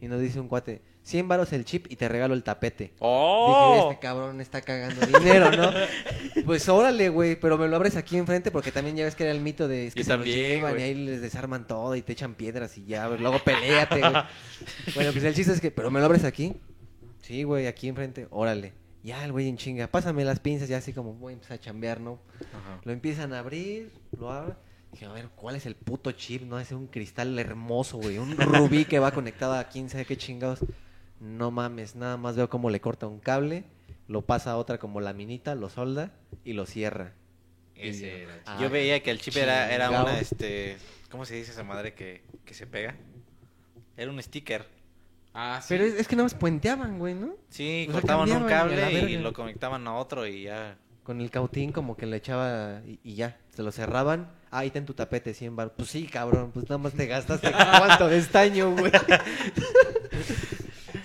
[0.00, 2.84] Y nos dice un cuate, 100 varos el chip y te regalo el tapete.
[2.84, 3.88] Dije, ¡Oh!
[3.90, 5.72] este cabrón está cagando dinero, ¿no?
[6.46, 9.32] pues órale, güey, pero me lo abres aquí enfrente porque también ya ves que era
[9.32, 11.96] el mito de es que Yo se los también, llevan y ahí les desarman todo
[11.96, 14.12] y te echan piedras y ya, luego peleate, güey.
[14.94, 16.54] bueno, pues el chiste es que, pero me lo abres aquí.
[17.20, 18.72] Sí, güey, aquí enfrente, órale.
[19.02, 21.60] Ya el güey en chinga, pásame las pinzas, ya así como voy a empezar a
[21.60, 22.20] chambear, ¿no?
[22.52, 22.80] Ajá.
[22.84, 24.54] Lo empiezan a abrir, lo abren.
[24.92, 26.42] Dije, a ver, ¿cuál es el puto chip?
[26.42, 28.18] No, es un cristal hermoso, güey.
[28.18, 30.60] Un rubí que va conectado a quién sabe qué chingados.
[31.22, 33.62] No mames, nada más veo cómo le corta un cable,
[34.08, 36.10] lo pasa a otra como laminita, lo solda
[36.44, 37.12] y lo cierra.
[37.76, 40.78] Ese Y yo, era el ah, Yo veía que el chip era, era una, este...
[41.10, 42.96] ¿Cómo se dice esa madre que, que se pega?
[43.96, 44.66] Era un sticker.
[45.32, 45.68] Ah, sí.
[45.68, 47.36] Pero es, es que nada más puenteaban, güey, ¿no?
[47.50, 50.76] Sí, O sea, cortaban un y cable y, lo conectaban a otro y ya...
[51.04, 54.32] Con el cautín como que le echaba y, y ya, se lo cerraban.
[54.50, 55.72] Ah, ahí está en tu tapete 100 bar.
[55.76, 58.90] Pues sí, cabrón, pues nada más te gastaste cuánto de estaño, güey.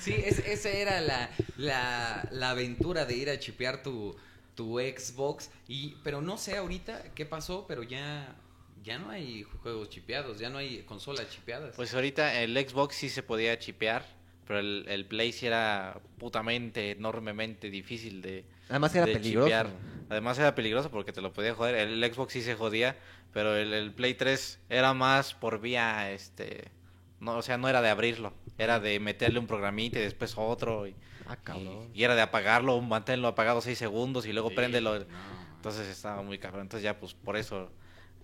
[0.07, 4.15] Sí, es- esa era la, la, la aventura de ir a chipear tu,
[4.55, 5.49] tu Xbox.
[5.67, 8.35] Y, pero no sé ahorita qué pasó, pero ya,
[8.83, 11.75] ya no hay juegos chipeados, ya no hay consolas chipeadas.
[11.75, 14.05] Pues ahorita el Xbox sí se podía chipear,
[14.47, 19.47] pero el, el Play sí era putamente, enormemente difícil de, Además era de peligroso.
[19.47, 19.69] chipear.
[20.09, 21.75] Además era peligroso porque te lo podía joder.
[21.75, 22.95] El Xbox sí se jodía,
[23.33, 26.71] pero el, el Play 3 era más por vía, este...
[27.19, 30.87] No, o sea, no era de abrirlo, era de meterle un programita y después otro.
[30.87, 30.95] Y,
[31.25, 31.89] Ah, cabrón.
[31.93, 34.99] y era de apagarlo, mantenerlo apagado 6 segundos y luego Sí, préndelo.
[34.99, 35.05] no.
[35.57, 36.61] Entonces estaba muy cabrón.
[36.63, 37.71] Entonces ya, pues por eso,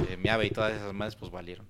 [0.07, 1.65] eh, mi ave y todas esas madres, pues valieron.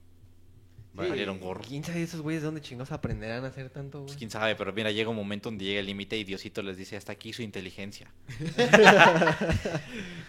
[0.95, 1.61] Valieron gorro.
[1.67, 4.17] ¿Quién sabe esos güeyes de dónde chingados aprenderán a hacer tanto, Pues güey?
[4.19, 6.95] quién sabe, pero mira, llega un momento donde llega el límite y Diosito les dice
[6.97, 8.11] hasta aquí su inteligencia.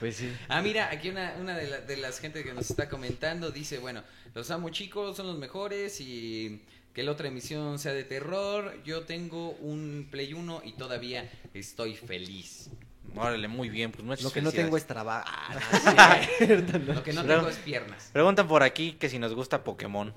[0.00, 0.32] Pues sí.
[0.48, 3.78] Ah, mira, aquí una, una de, la- de las gente que nos está comentando dice,
[3.78, 4.02] bueno,
[4.34, 6.62] los amo chicos, son los mejores y
[6.94, 8.72] que la otra emisión sea de terror.
[8.84, 12.70] Yo tengo un Play 1 y todavía estoy feliz.
[13.16, 15.24] Órale, muy bien, pues muchas Lo que no tengo es trabajo.
[15.28, 16.94] Ah, no, no.
[16.94, 18.10] Lo que no tengo es piernas.
[18.12, 20.12] Preguntan por aquí que si nos gusta Pokémon.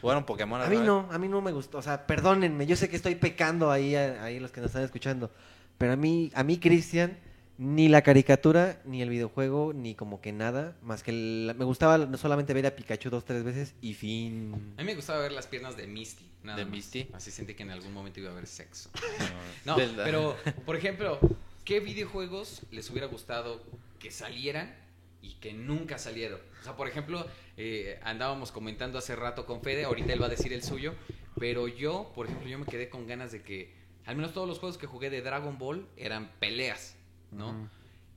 [0.00, 0.60] ¿Jugaron Pokémon?
[0.60, 0.86] A alguna mí vez?
[0.86, 1.78] no, a mí no me gustó.
[1.78, 4.84] O sea, perdónenme, yo sé que estoy pecando ahí, a- ahí los que nos están
[4.84, 5.30] escuchando.
[5.76, 7.18] Pero a mí, a mí, Cristian,
[7.62, 10.74] ni la caricatura, ni el videojuego, ni como que nada.
[10.82, 14.54] Más que el- me gustaba no solamente ver a Pikachu dos, tres veces y fin.
[14.78, 16.24] A mí me gustaba ver las piernas de Misty.
[16.42, 16.72] Nada ¿De más.
[16.72, 17.06] Misty?
[17.12, 18.88] Así sentí que en algún momento iba a haber sexo.
[19.66, 21.18] No, No, pero, por ejemplo,
[21.66, 23.62] ¿qué videojuegos les hubiera gustado
[23.98, 24.74] que salieran
[25.20, 26.40] y que nunca salieron?
[26.62, 27.26] O sea, por ejemplo,
[27.58, 30.94] eh, andábamos comentando hace rato con Fede, ahorita él va a decir el suyo,
[31.38, 33.74] pero yo, por ejemplo, yo me quedé con ganas de que,
[34.06, 36.96] al menos todos los juegos que jugué de Dragon Ball eran peleas,
[37.32, 37.68] ¿no?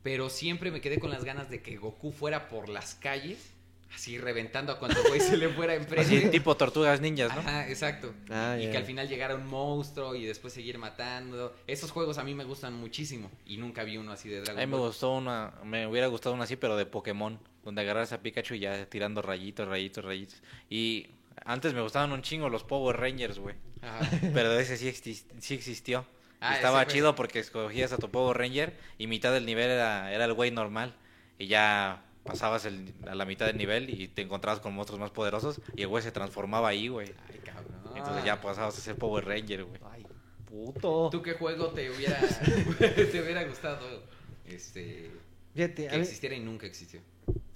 [0.01, 3.51] Pero siempre me quedé con las ganas de que Goku fuera por las calles,
[3.95, 6.01] así reventando a cuanto güey se le fuera enfrente.
[6.17, 7.39] Así tipo tortugas ninjas, ¿no?
[7.39, 8.13] Ajá, exacto.
[8.29, 11.55] Ah, y que al final llegara un monstruo y después seguir matando.
[11.67, 14.59] Esos juegos a mí me gustan muchísimo y nunca vi uno así de A Dragon
[14.59, 14.87] mí me Ball.
[14.87, 18.59] gustó una, me hubiera gustado una así, pero de Pokémon, donde agarras a Pikachu y
[18.59, 20.41] ya tirando rayitos, rayitos, rayitos.
[20.69, 21.07] Y
[21.45, 23.55] antes me gustaban un chingo los Power Rangers, güey.
[23.81, 24.09] Ajá.
[24.33, 24.91] Pero ese sí,
[25.39, 26.05] sí existió.
[26.43, 30.11] Ah, estaba fue- chido porque escogías a tu Power Ranger y mitad del nivel era,
[30.13, 30.95] era el güey normal.
[31.39, 35.11] Y ya pasabas el- a la mitad del nivel y te encontrabas con monstruos más
[35.11, 37.13] poderosos y el güey se transformaba ahí, güey.
[37.29, 37.73] Ay, cabrón.
[37.95, 39.79] Entonces ya pasabas a ser Power Ranger, güey.
[39.91, 40.05] Ay,
[40.45, 41.09] puto.
[41.11, 42.19] ¿Tú qué juego te hubiera,
[42.79, 44.03] te hubiera gustado
[44.45, 45.11] este,
[45.53, 47.01] Fíjate, que mí, existiera y nunca existió?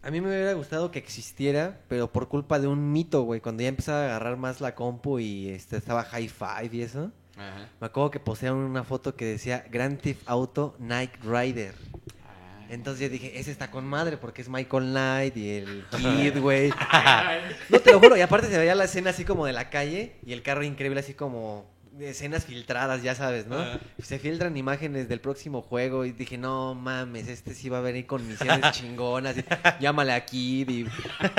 [0.02, 3.42] a mí me hubiera gustado que existiera, pero por culpa de un mito, güey.
[3.42, 7.12] Cuando ya empezaba a agarrar más la compu y este, estaba High Five y eso.
[7.38, 7.70] Ajá.
[7.80, 11.74] Me acuerdo que poseían una foto que decía Grand Theft Auto Night Rider.
[12.26, 12.66] Ah.
[12.70, 16.70] Entonces yo dije, ese está con madre porque es Michael Knight y el Kid, güey.
[17.70, 20.16] no te lo juro, y aparte se veía la escena así como de la calle
[20.26, 21.66] y el carro increíble así como
[22.00, 23.58] escenas filtradas, ya sabes, ¿no?
[23.60, 23.80] Ajá.
[24.04, 28.06] Se filtran imágenes del próximo juego y dije, no mames, este sí va a venir
[28.06, 29.38] con misiones chingonas.
[29.38, 29.44] y
[29.80, 30.84] llámale a Kid y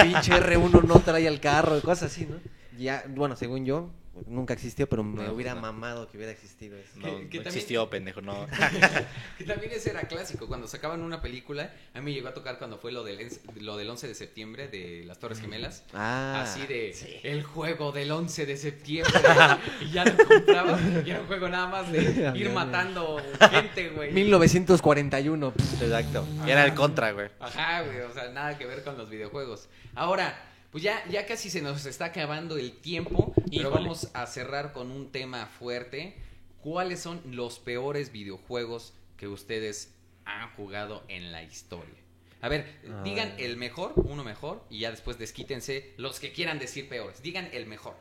[0.03, 2.37] pinche R1 no trae el carro y cosas así, ¿no?
[2.77, 3.91] Ya, bueno, según yo,
[4.27, 5.61] nunca existió, pero me No, hubiera no.
[5.63, 6.93] mamado que hubiera existido eso.
[6.97, 8.47] No, Que- que no también- existió, pendejo, no.
[9.39, 12.59] Que también ese era clásico, cuando sacaban una película, a mí me llegó a tocar
[12.59, 13.29] cuando fue lo del,
[13.61, 15.85] lo del 11 de septiembre de las Torres Gemelas.
[15.95, 17.17] Ah, Así de sí.
[17.23, 19.13] el juego del 11 de septiembre.
[19.81, 20.79] y ya lo compraba.
[21.05, 24.13] Y era un juego nada más de ir matando gente, güey.
[24.13, 25.53] 1941.
[25.53, 25.83] pff.
[25.83, 26.27] Exacto.
[26.47, 27.29] Era el contra, güey.
[27.41, 28.01] Ajá, güey.
[28.01, 29.69] O sea, nada que ver con los videojuegos.
[29.95, 30.37] Ahora,
[30.71, 33.33] pues ya, ya casi se nos está acabando el tiempo.
[33.51, 36.17] Pero vamos a cerrar con un tema fuerte.
[36.61, 39.95] ¿Cuáles son los peores videojuegos que ustedes
[40.25, 41.95] han jugado en la historia?
[42.41, 43.41] A ver, A digan ver.
[43.47, 47.23] el mejor, uno mejor, y ya después desquítense los que quieran decir peores.
[47.23, 47.97] Digan el mejor.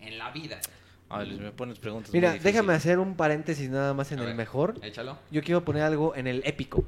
[0.00, 0.60] En la vida.
[1.10, 2.12] Ay, Luis, me pones preguntas.
[2.12, 4.36] Mira, muy déjame hacer un paréntesis nada más en A el ver.
[4.36, 4.74] mejor.
[4.82, 5.18] Échalo.
[5.30, 6.84] Yo quiero poner algo en el épico.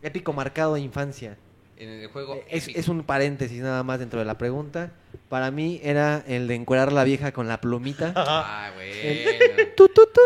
[0.00, 1.36] Épico marcado de infancia.
[1.76, 2.36] En el juego.
[2.48, 4.92] Eh, Es, un paréntesis nada más dentro de la pregunta.
[5.28, 8.12] Para mí era el de encuerar a la vieja con la plumita.
[8.16, 9.30] Ah, bueno.
[9.76, 10.20] Tu, tu, tu,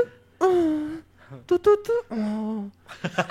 [1.47, 2.65] tu, tu, tu, ah.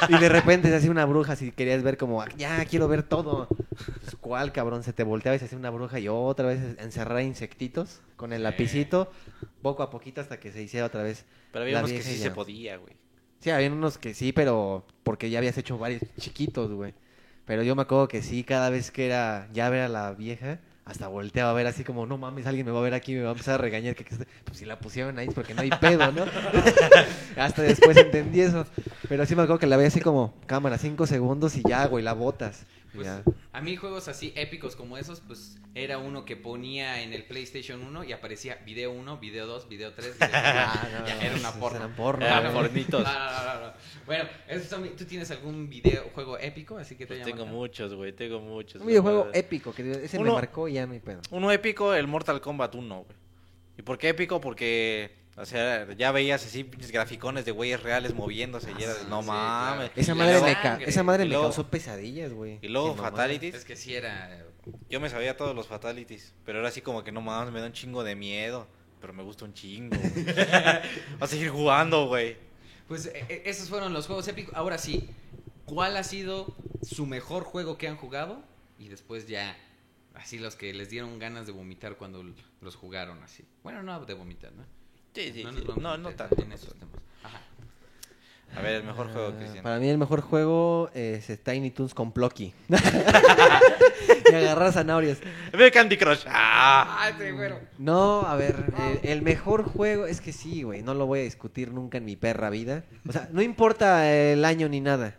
[0.09, 3.47] Y de repente se hacía una bruja si querías ver como, ya quiero ver todo.
[3.47, 4.83] Pues, ¿Cuál cabrón?
[4.83, 8.43] Se te volteaba y se hacía una bruja y otra vez encerrar insectitos con el
[8.43, 9.11] lapicito,
[9.61, 11.25] poco a poquito hasta que se hiciera otra vez.
[11.51, 12.93] Pero la había unos que sí se podía, güey.
[13.39, 16.93] Sí, había unos que sí, pero porque ya habías hecho varios chiquitos, güey.
[17.47, 20.59] Pero yo me acuerdo que sí, cada vez que era ya ver a la vieja,
[20.83, 23.21] hasta volteaba a ver así como, no mames, alguien me va a ver aquí, me
[23.21, 23.95] va a empezar a regañar.
[23.95, 24.27] Que, que este-".
[24.43, 26.25] pues si la pusieron ahí es porque no hay pedo, ¿no?
[27.37, 28.65] hasta después entendí eso.
[29.07, 32.03] Pero sí me acuerdo que la veía así como, cámara, cinco segundos y ya, güey,
[32.03, 32.65] la botas.
[32.97, 37.23] Pues, a mí juegos así épicos como esos, pues era uno que ponía en el
[37.25, 40.31] PlayStation 1 y aparecía video 1, video 2, video 3, video 4.
[40.43, 41.77] Ah, no, era una porno.
[41.77, 43.03] eran porno, Eran pornitos.
[43.03, 43.73] No, no, no, no.
[44.05, 44.25] Bueno,
[44.67, 46.77] son ¿tú tienes algún videojuego épico?
[46.77, 47.51] Así que te Pues tengo acá?
[47.51, 48.81] muchos, güey, tengo muchos.
[48.81, 49.37] Un videojuego verdad.
[49.37, 51.21] épico, que ese me Uno- marcó y ya no hay pedo.
[51.31, 53.17] Uno épico, el Mortal Kombat 1, güey.
[53.77, 54.41] ¿Y por qué épico?
[54.41, 59.01] Porque, o sea, ya veías así pinches graficones de güeyes reales moviéndose y era de,
[59.01, 59.91] Ah, no sí, mames.
[59.91, 60.01] claro.
[60.01, 62.59] Esa madre, luego- me, ca- esa madre Y me luego- causó pesadillas, güey.
[62.61, 63.11] Y luego mamada.
[63.11, 63.55] Fatalities.
[63.55, 64.43] Es que sí era...
[64.89, 67.67] Yo me sabía todos los Fatalities, pero era así como que no mames, me da
[67.67, 68.67] un chingo de miedo.
[68.99, 69.95] Pero me gusta un chingo.
[71.21, 72.35] Va a seguir jugando, güey.
[72.87, 74.55] Pues e- e- esos fueron los juegos épicos.
[74.55, 75.07] Ahora sí,
[75.65, 78.41] ¿cuál ha sido su mejor juego que han jugado?
[78.79, 79.55] Y después ya,
[80.15, 82.25] así los que les dieron ganas de vomitar cuando
[82.61, 83.45] los jugaron así.
[83.63, 84.65] Bueno, no de vomitar, ¿no?
[85.21, 85.63] Sí, sí, no, sí.
[85.79, 86.41] No, no tanto.
[86.41, 86.93] En esos temas.
[87.23, 87.41] Ajá.
[88.55, 89.63] A ver, el mejor juego, Ah, Cristian.
[89.63, 92.53] Para mí el mejor juego es Tiny Toons con Plucky.
[94.31, 95.19] y agarrar zanahorias.
[95.53, 96.23] Ve Candy Crush.
[96.27, 96.97] ¡Ah!
[96.99, 97.59] ¡Ah, este güero!
[97.77, 98.55] No, a ver,
[99.03, 102.05] el, el mejor juego es que sí, güey, no lo voy a discutir nunca en
[102.05, 102.83] mi perra vida.
[103.07, 105.15] O sea, no importa el año ni nada.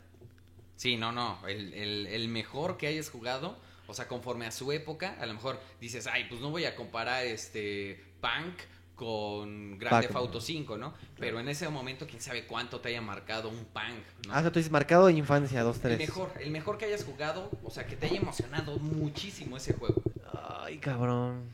[0.77, 1.39] Sí, no, no.
[1.49, 5.35] El, el- el mejor que hayas jugado, o sea, conforme a su época, a lo
[5.35, 8.55] mejor dices, ay, pues no voy a comparar este Punk
[8.99, 10.17] con Grand Theft.
[10.17, 10.93] Auto 5, ¿no?
[11.19, 14.35] Pero en ese momento, quién sabe cuánto te haya marcado un Punk, ¿no?
[14.35, 15.99] Ah, tú dices marcado de infancia, 2, el 3.
[16.01, 20.03] mejor, el mejor que hayas jugado, o sea, que te haya emocionado muchísimo ese juego.
[20.61, 21.45] Ay, cabrón.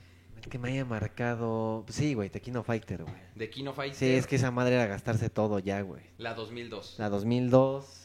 [0.42, 1.84] El que me haya marcado.
[1.88, 3.14] Sí, güey, Tequino Fighter, güey.
[3.34, 6.02] De Kino Fighter, Sí, es que esa madre era gastarse todo ya, güey.
[6.18, 6.96] la 2002.
[6.98, 8.00] La 2002.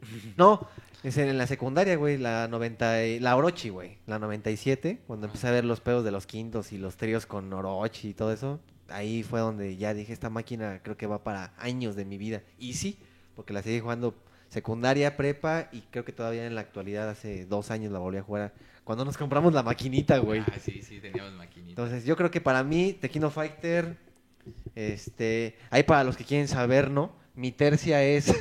[0.36, 0.66] No,
[1.02, 5.48] es en la secundaria, güey, la 90, y- la Orochi, güey, la 97, cuando empecé
[5.48, 8.60] a ver los pedos de los quintos y los tríos con Orochi y todo eso,
[8.88, 12.42] ahí fue donde ya dije, esta máquina creo que va para años de mi vida.
[12.58, 12.98] Y sí,
[13.34, 14.14] porque la seguí jugando
[14.48, 18.22] secundaria, prepa y creo que todavía en la actualidad hace dos años la volví a
[18.22, 18.52] jugar
[18.88, 20.40] cuando nos compramos la maquinita, güey.
[20.40, 21.72] Ah, sí, sí, teníamos maquinita.
[21.72, 23.98] Entonces, yo creo que para mí, Tequino Fighter,
[24.74, 27.12] este, ahí para los que quieren saber, ¿no?
[27.38, 28.26] Mi tercia es.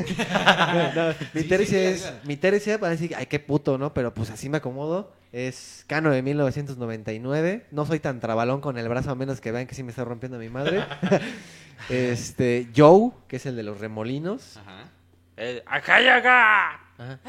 [0.73, 2.01] No, no, mi Sí, tercia sí, es.
[2.01, 2.17] claro.
[2.25, 3.93] Mi tercia, para decir, ay, qué puto, ¿no?
[3.93, 5.13] Pero pues así me acomodo.
[5.31, 7.67] Es Cano de 1999.
[7.71, 10.03] No soy tan trabalón con el brazo, a menos que vean que sí me está
[10.03, 10.83] rompiendo mi madre.
[11.89, 14.57] este, Joe, que es el de los remolinos.
[14.57, 14.89] Ajá.
[15.35, 16.71] El acá y acá.
[16.97, 17.19] Ajá.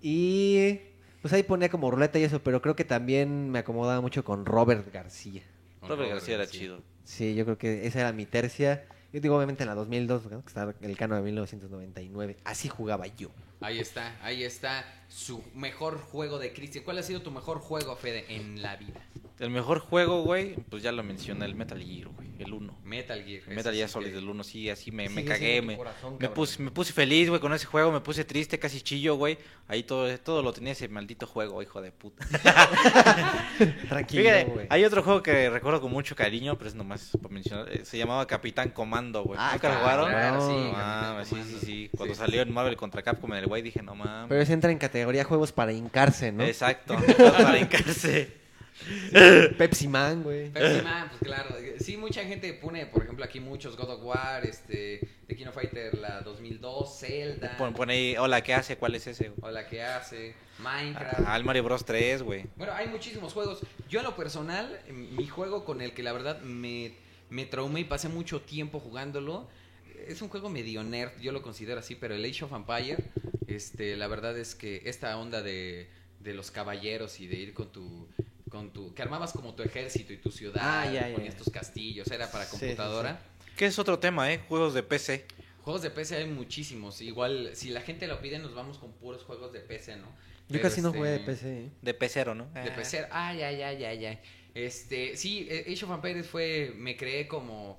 [0.00, 0.78] Y
[1.22, 4.46] pues ahí ponía como ruleta y eso, pero creo que también me acomodaba mucho con
[4.46, 5.42] Robert García.
[5.82, 6.60] Robert Robert García era García.
[6.60, 6.82] chido.
[7.04, 8.84] Sí, yo creo que esa era mi tercia.
[9.12, 10.42] Yo digo, obviamente, en la 2002, ¿no?
[10.42, 12.36] que está el cano de 1999.
[12.44, 13.30] Así jugaba yo.
[13.60, 16.84] Ahí está, ahí está su mejor juego de Cristian.
[16.84, 19.00] ¿Cuál ha sido tu mejor juego, Fede, en la vida?
[19.40, 22.78] El mejor juego, güey, pues ya lo mencioné, el Metal Gear, güey, el 1.
[22.84, 23.42] Metal Gear.
[23.48, 26.28] El Metal Gear Solid que- del 1, sí, así me, me cagué, me, corazón, me,
[26.28, 29.38] puse, me puse feliz, güey, con ese juego, me puse triste, casi chillo, güey.
[29.68, 32.26] Ahí todo, todo lo tenía ese maldito juego, hijo de puta.
[33.88, 34.66] Tranquilo, Fíjate, güey.
[34.70, 37.98] hay otro juego que recuerdo con mucho cariño, pero es nomás por mencionar, eh, se
[37.98, 39.38] llamaba Capitán Comando, güey.
[39.40, 40.10] Ah, ¿Nunca lo claro, jugaron?
[40.10, 41.90] claro, sí, No Capitán mames, sí, sí.
[41.96, 44.28] Cuando Sí, salió en Marvel contra Capcom en el güey dije, no mames.
[44.28, 46.42] Pero ese entra en categoría juegos para hincarse, ¿no?
[46.44, 46.96] Exacto,
[47.38, 48.36] para hincarse.
[49.58, 50.50] Pepsi Man, güey.
[50.50, 51.56] Pepsi Man, pues claro.
[51.78, 55.54] Sí, mucha gente pone, por ejemplo, aquí muchos God of War, este, The King of
[55.54, 58.76] Fighter, la 2002, Zelda, Pon, pon ahí, hola, ¿qué hace?
[58.76, 59.28] ¿Cuál es ese?
[59.28, 59.40] güey?
[59.42, 61.20] o la que hace, Minecraft.
[61.26, 62.46] Ah, el Mario Bros 3, güey.
[62.56, 63.60] Bueno, hay muchísimos juegos.
[63.88, 66.92] Yo en lo personal, mi juego con el que la verdad me,
[67.30, 69.48] me traumé y pasé mucho tiempo jugándolo,
[70.06, 72.96] es un juego medio nerd, yo lo considero así, pero el Age of Empire,
[73.46, 75.88] este, la verdad es que esta onda de,
[76.20, 78.08] de los caballeros y de ir con tu...
[78.48, 81.38] Con tu, que armabas como tu ejército y tu ciudad, Ah, ya, ya, ponías ya.
[81.44, 83.20] tus castillos, era para Sí, sí, computadora.
[83.56, 84.40] Que es otro tema, ¿eh?
[84.48, 85.26] Juegos de PC.
[85.62, 87.00] Juegos de PC hay muchísimos.
[87.02, 90.06] Igual, si la gente lo pide, nos vamos con puros juegos de PC, ¿no?
[90.06, 90.12] Yo
[90.48, 91.58] Pero, casi no este, jugué de PC.
[91.64, 91.70] ¿eh?
[91.82, 92.46] De pecero, ¿no?
[92.54, 93.06] De PC.
[93.10, 94.18] Ay, ay, ay, ay, ay.
[94.54, 97.78] Este, sí, eh, Age of Empires fue, me creé como,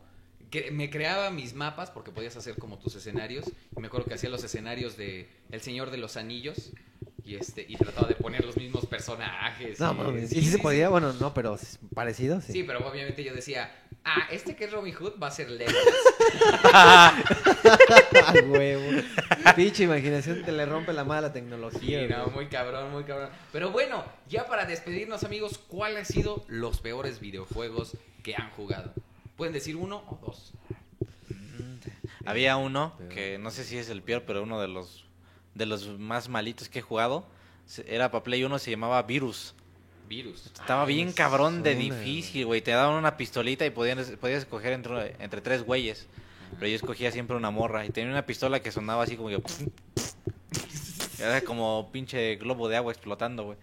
[0.52, 3.46] que me creaba mis mapas porque podías hacer como tus escenarios.
[3.76, 6.72] Y me acuerdo que hacía los escenarios de El Señor de los Anillos
[7.30, 9.80] y este y trataba de poner los mismos personajes.
[9.80, 10.62] No, y- sí, ¿Y si sí, se sí.
[10.62, 10.90] podía?
[10.90, 11.58] Bueno, no, pero
[11.94, 12.54] parecido, sí.
[12.54, 13.72] Sí, pero obviamente yo decía,
[14.04, 15.84] ah, este que es Robin Hood va a ser Legolas.
[16.74, 19.02] Ah, huevo.
[19.56, 22.02] Pinche imaginación te le rompe la mala tecnología.
[22.02, 23.30] Sí, no, muy cabrón, muy cabrón.
[23.52, 28.94] Pero bueno, ya para despedirnos, amigos, ¿cuáles han sido los peores videojuegos que han jugado?
[29.38, 30.54] Pueden decir uno o dos.
[32.26, 35.06] Había uno que no sé si es el peor, pero uno de los
[35.60, 37.26] de los más malitos que he jugado.
[37.86, 39.54] Era para Play 1, se llamaba Virus.
[40.08, 40.48] Virus.
[40.48, 42.62] Estaba Ay, bien cabrón de difícil, güey.
[42.62, 46.08] Te daban una pistolita y podían, podías escoger entre, entre tres güeyes.
[46.58, 47.86] Pero yo escogía siempre una morra.
[47.86, 49.44] Y tenía una pistola que sonaba así como que...
[51.20, 53.58] Era como pinche globo de agua explotando, güey.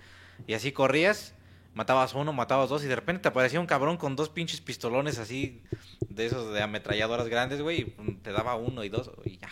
[0.46, 1.32] Y así corrías,
[1.74, 2.84] matabas uno, matabas dos.
[2.84, 5.62] Y de repente te aparecía un cabrón con dos pinches pistolones así...
[6.10, 7.80] De esos de ametralladoras grandes, güey.
[7.80, 9.10] Y te daba uno y dos.
[9.24, 9.50] Y ya.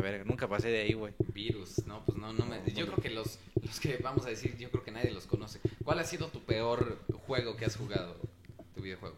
[0.00, 0.24] Verga.
[0.24, 1.14] Nunca pasé de ahí, güey.
[1.32, 2.62] Virus, no, pues no, no me.
[2.72, 5.60] Yo creo que los, los que vamos a decir, yo creo que nadie los conoce.
[5.84, 8.16] ¿Cuál ha sido tu peor juego que has jugado?
[8.74, 9.16] Tu videojuego.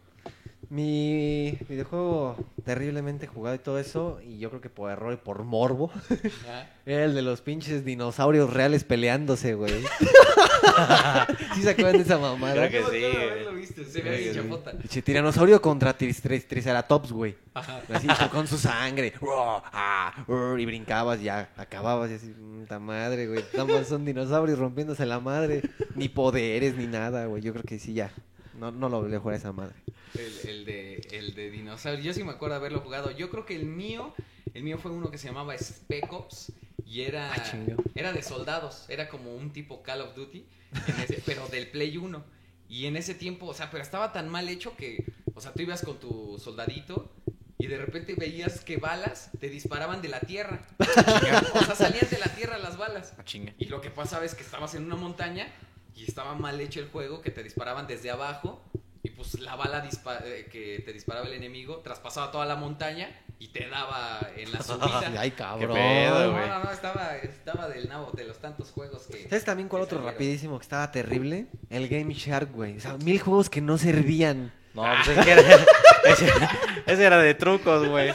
[0.69, 5.43] Mi videojuego terriblemente jugado y todo eso, y yo creo que por error y por
[5.43, 5.91] morbo,
[6.85, 9.73] era el de los pinches dinosaurios reales peleándose, güey.
[11.55, 12.67] ¿Sí se acuerdan de esa mamada?
[12.67, 14.33] Creo que sí, haberlo visto, se ve
[14.89, 15.01] sí.
[15.01, 17.35] tiranosaurio contra tris- tris- triceratops, güey.
[17.53, 17.81] Ajá.
[17.93, 19.13] Así con su sangre.
[19.71, 20.25] Ah,
[20.57, 23.43] Y brincabas ya, acababas y así, puta madre, güey.
[23.87, 25.61] Son dinosaurios rompiéndose la madre.
[25.95, 27.41] Ni poderes, ni nada, güey.
[27.41, 28.11] Yo creo que sí, ya.
[28.59, 29.75] No, no lo volví a jugar a esa madre.
[30.13, 32.03] El, el de, el de dinosaurio.
[32.03, 33.11] Yo sí me acuerdo haberlo jugado.
[33.11, 34.13] Yo creo que el mío,
[34.53, 36.51] el mío fue uno que se llamaba Spec Ops
[36.85, 37.53] y era, Ah,
[37.95, 38.85] era de soldados.
[38.89, 40.45] Era como un tipo Call of Duty,
[40.87, 42.23] en ese- pero del Play 1.
[42.69, 45.61] Y en ese tiempo, o sea, pero estaba tan mal hecho que, o sea, tú
[45.61, 47.11] ibas con tu soldadito
[47.57, 50.65] y de repente veías que balas te disparaban de la tierra.
[51.53, 53.13] o sea, salían de la tierra las balas.
[53.17, 53.53] Ah, chinga.
[53.59, 55.47] Y lo que pasaba es que estabas en una montaña
[55.95, 58.61] y estaba mal hecho el juego, que te disparaban desde abajo
[59.05, 59.87] y pues la bala
[60.25, 64.61] eh, que te disparaba el enemigo traspasaba toda la montaña y te daba en la
[64.63, 65.13] subida.
[65.19, 65.75] Ay, cabrón.
[65.75, 69.29] pedo, no, no, no, estaba, estaba del nabo de los tantos juegos que...
[69.29, 70.13] ¿Sabes también cuál otro salieron.
[70.13, 71.47] rapidísimo que estaba terrible?
[71.69, 72.77] El Game Shark, güey.
[72.77, 74.51] O sea, mil juegos que no servían.
[74.75, 75.41] No, pues es que era,
[76.05, 76.29] ese,
[76.85, 78.13] ese era de trucos, güey.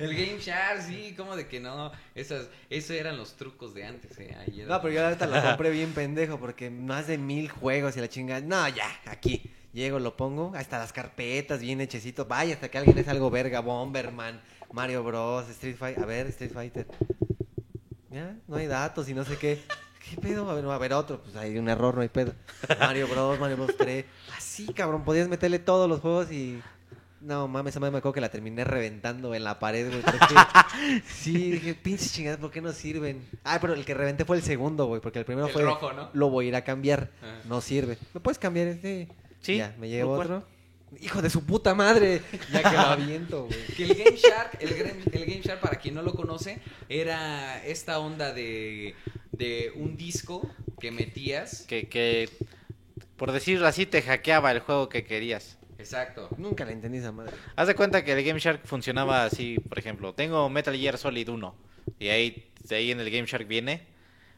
[0.00, 1.90] El Game Shark, sí, como de que no.
[2.14, 4.34] Esas, esos eran los trucos de antes, eh.
[4.38, 7.96] Ahí era- No, pero yo ahorita lo compré bien pendejo porque más de mil juegos
[7.96, 8.40] y la chingada.
[8.40, 9.50] No, ya, aquí.
[9.72, 12.24] Llego, lo pongo, hasta las carpetas bien hechecito.
[12.24, 13.60] Vaya, hasta que alguien es algo verga.
[13.60, 14.40] Bomberman,
[14.72, 16.02] Mario Bros, Street Fighter.
[16.02, 16.86] A ver, Street Fighter.
[18.10, 19.60] Ya, no hay datos y no sé qué.
[20.10, 20.48] ¿Qué pedo?
[20.50, 21.20] A ver, a ver otro.
[21.22, 22.32] Pues hay un error, no hay pedo.
[22.78, 24.04] Mario Bros, Mario Bros 3.
[24.36, 26.60] Así, cabrón, podías meterle todos los juegos y...
[27.20, 30.02] No, mames, esa madre me acuerdo que la terminé reventando en la pared, güey.
[30.02, 30.34] porque-
[31.08, 33.26] Sí, dije, pinches chingadas, ¿por qué no sirven?
[33.42, 35.62] Ah, pero el que reventé fue el segundo, güey, porque el primero El fue...
[35.62, 36.10] rojo, ¿no?
[36.12, 37.10] Lo voy a ir a cambiar.
[37.22, 37.40] Ajá.
[37.48, 37.98] No sirve.
[38.14, 39.08] ¿Me puedes cambiar este?
[39.40, 40.44] Sí, Ya, me llevo otro.
[41.00, 42.22] Hijo de su puta madre.
[42.52, 43.66] Ya que lo aviento, güey.
[43.76, 44.68] Que el Game Shark, el,
[45.12, 48.94] el Game Shark, para quien no lo conoce, era esta onda de,
[49.32, 50.48] de un disco
[50.80, 51.62] que metías.
[51.62, 52.30] Que, que,
[53.16, 55.58] por decirlo así, te hackeaba el juego que querías.
[55.78, 56.28] Exacto.
[56.38, 57.32] Nunca le entendí esa madre.
[57.54, 61.28] Haz de cuenta que el Game Shark funcionaba así, por ejemplo, tengo Metal Gear Solid
[61.28, 61.54] 1
[61.98, 63.86] y ahí, de ahí en el Game Shark viene,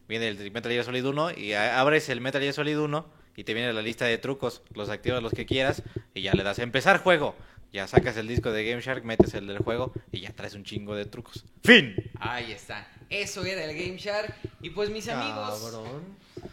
[0.09, 3.55] viene el Metal Gear Solid 1 y abres el Metal Gear Solid 1 y te
[3.55, 6.65] viene la lista de trucos, los activas los que quieras y ya le das a
[6.65, 7.37] empezar juego.
[7.73, 10.65] Ya sacas el disco de Game Shark, metes el del juego y ya traes un
[10.65, 11.45] chingo de trucos.
[11.63, 11.95] ¡Fin!
[12.19, 12.91] Ahí está.
[13.09, 14.35] Eso era el Game Shark.
[14.61, 16.03] Y pues mis amigos, Cabrón.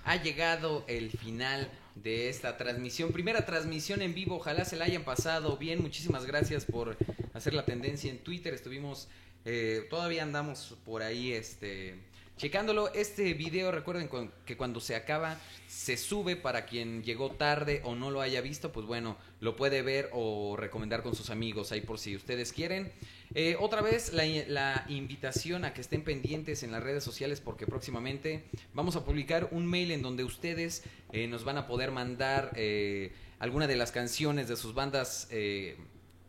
[0.03, 3.11] ha llegado el final de esta transmisión.
[3.11, 4.35] Primera transmisión en vivo.
[4.35, 5.81] Ojalá se la hayan pasado bien.
[5.81, 6.97] Muchísimas gracias por
[7.33, 8.53] hacer la tendencia en Twitter.
[8.53, 9.07] Estuvimos,
[9.45, 11.95] eh, todavía andamos por ahí, este,
[12.37, 12.93] checándolo.
[12.93, 17.95] Este video, recuerden cu- que cuando se acaba, se sube para quien llegó tarde o
[17.95, 18.71] no lo haya visto.
[18.71, 22.91] Pues bueno, lo puede ver o recomendar con sus amigos ahí por si ustedes quieren.
[23.33, 27.65] Eh, otra vez la, la invitación a que estén pendientes en las redes sociales porque
[27.65, 32.51] próximamente vamos a publicar un mail en donde ustedes eh, nos van a poder mandar
[32.55, 35.75] eh, alguna de las canciones de sus bandas eh,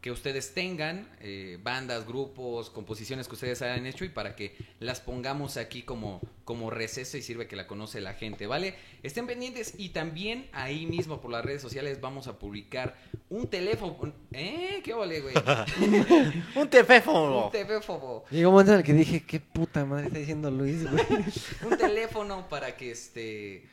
[0.07, 5.01] que ustedes tengan, eh, bandas, grupos, composiciones que ustedes hayan hecho y para que las
[5.01, 8.77] pongamos aquí como, como receso y sirve que la conoce la gente, ¿vale?
[9.03, 12.95] Estén pendientes y también ahí mismo por las redes sociales vamos a publicar
[13.31, 14.15] un teléfono.
[14.31, 14.81] ¿Eh?
[14.85, 15.35] ¿Qué ole, güey?
[16.55, 17.47] ¡Un teléfono!
[17.47, 18.23] Un teléfono.
[18.31, 21.05] Llegó un momento en el que dije, qué puta madre está diciendo Luis, güey.
[21.69, 23.65] Un teléfono para que este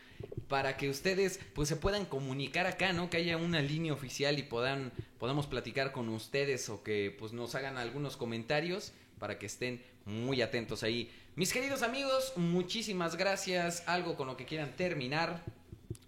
[0.48, 3.10] para que ustedes pues se puedan comunicar acá, ¿no?
[3.10, 7.56] Que haya una línea oficial y puedan podamos platicar con ustedes o que pues nos
[7.56, 11.12] hagan algunos comentarios para que estén muy atentos ahí.
[11.36, 13.84] Mis queridos amigos, muchísimas gracias.
[13.88, 15.44] Algo con lo que quieran terminar.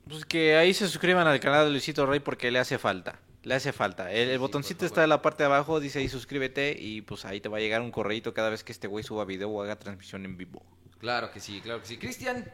[0.07, 3.19] Pues que ahí se suscriban al canal de Luisito Rey porque le hace falta.
[3.43, 4.11] Le hace falta.
[4.11, 7.25] El, el Sí, botoncito está en la parte de abajo, dice ahí suscríbete y pues
[7.25, 9.61] ahí te va a llegar un correito cada vez que este güey suba video o
[9.63, 10.63] haga transmisión en vivo.
[10.99, 11.97] Claro que sí, claro que sí.
[11.97, 12.45] Cristian,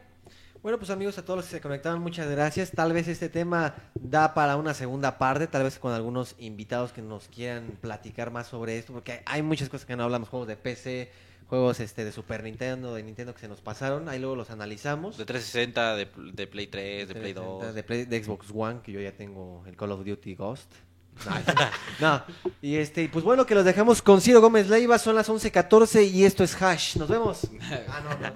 [0.62, 2.70] Bueno, pues amigos, a todos los que se conectaron, muchas gracias.
[2.70, 7.02] Tal vez este tema da para una segunda parte, tal vez con algunos invitados que
[7.02, 10.56] nos quieran platicar más sobre esto, porque hay muchas cosas que no hablamos, juegos de
[10.56, 11.10] PC,
[11.48, 15.18] juegos este de Super Nintendo, de Nintendo que se nos pasaron, ahí luego los analizamos.
[15.18, 17.74] De 360, de, de Play 3, de Play 2.
[17.74, 20.72] De, Play- de Xbox One, que yo ya tengo el Call of Duty Ghost.
[22.00, 22.20] No,
[22.60, 26.10] y este, y pues bueno, que los dejamos con Ciro Gómez Leiva, son las 11.14
[26.10, 26.96] y esto es Hash.
[26.96, 27.46] Nos vemos.
[27.88, 28.34] Ah, no, no.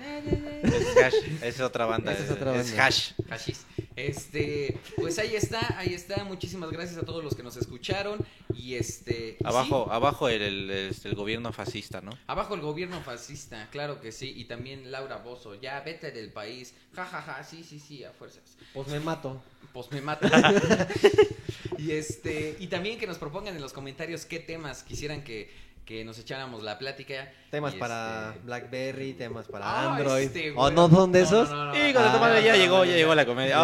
[0.63, 2.13] Es Hash, es otra banda.
[2.13, 2.79] Esa es es, otra es.
[2.79, 3.11] Hash.
[3.29, 3.67] Hashis.
[3.97, 6.23] Este, pues ahí está, ahí está.
[6.25, 8.25] Muchísimas gracias a todos los que nos escucharon.
[8.55, 9.37] Y este.
[9.43, 12.17] Abajo, sí, abajo el, el- el gobierno fascista, ¿no?
[12.27, 14.33] abajo el gobierno fascista, claro que sí.
[14.37, 16.75] Y también Laura Bozo, ya vete del país.
[16.95, 18.43] Ja, ja, ja, sí, sí, sí, a fuerzas.
[18.75, 19.43] Pues me mato.
[19.73, 20.29] Pues me mata.
[21.79, 25.51] y este, y también que nos propongan en los comentarios qué temas quisieran que,
[25.85, 27.33] que nos echáramos la plática.
[27.51, 30.25] Temas Y, para este, Blackberry, temas para Ah, Android.
[30.25, 31.49] este, ¿O no son de esos?
[31.51, 31.89] no, no, no.
[31.89, 33.57] Y con Ah, esta madre ya llegó, ya llegó la comedia.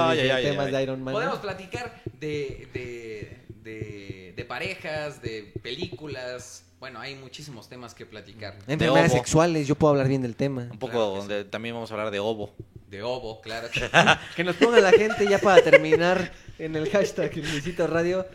[0.42, 0.82] Temas de ay.
[0.84, 1.14] Iron Man.
[1.14, 6.64] Podemos platicar de, de, de, de parejas, de películas.
[6.80, 8.56] Bueno, hay muchísimos temas que platicar.
[8.66, 9.18] Enfermedades Ovo.
[9.20, 10.62] sexuales, yo puedo hablar bien del tema.
[10.70, 12.54] Un poco Claro donde también vamos a hablar de Ovo.
[12.88, 13.68] De Ovo, claro.
[14.36, 18.26] Que nos ponga la gente ya para terminar en el hashtag Luisito Radio,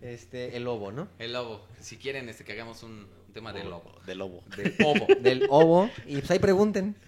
[0.00, 1.08] este, el lobo, ¿no?
[1.18, 1.66] El lobo.
[1.80, 3.94] Si quieren este, que hagamos un, un tema de lobo.
[4.06, 4.42] De lobo.
[4.56, 5.06] De ovo.
[5.20, 5.90] Del ovo.
[6.06, 6.96] Y pues ahí pregunten.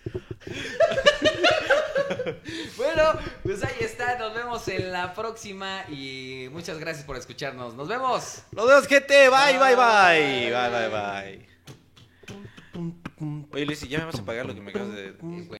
[2.76, 3.02] Bueno,
[3.42, 4.18] pues ahí está.
[4.18, 5.84] Nos vemos en la próxima.
[5.90, 7.74] Y muchas gracias por escucharnos.
[7.74, 8.42] Nos vemos.
[8.52, 9.28] Los vemos, gente.
[9.28, 10.50] Bye, bye, bye.
[10.50, 11.48] Bye, bye, bye.
[13.52, 15.08] Oye, Luis, ya me vas a pagar lo que me acabas de...
[15.08, 15.48] Eh,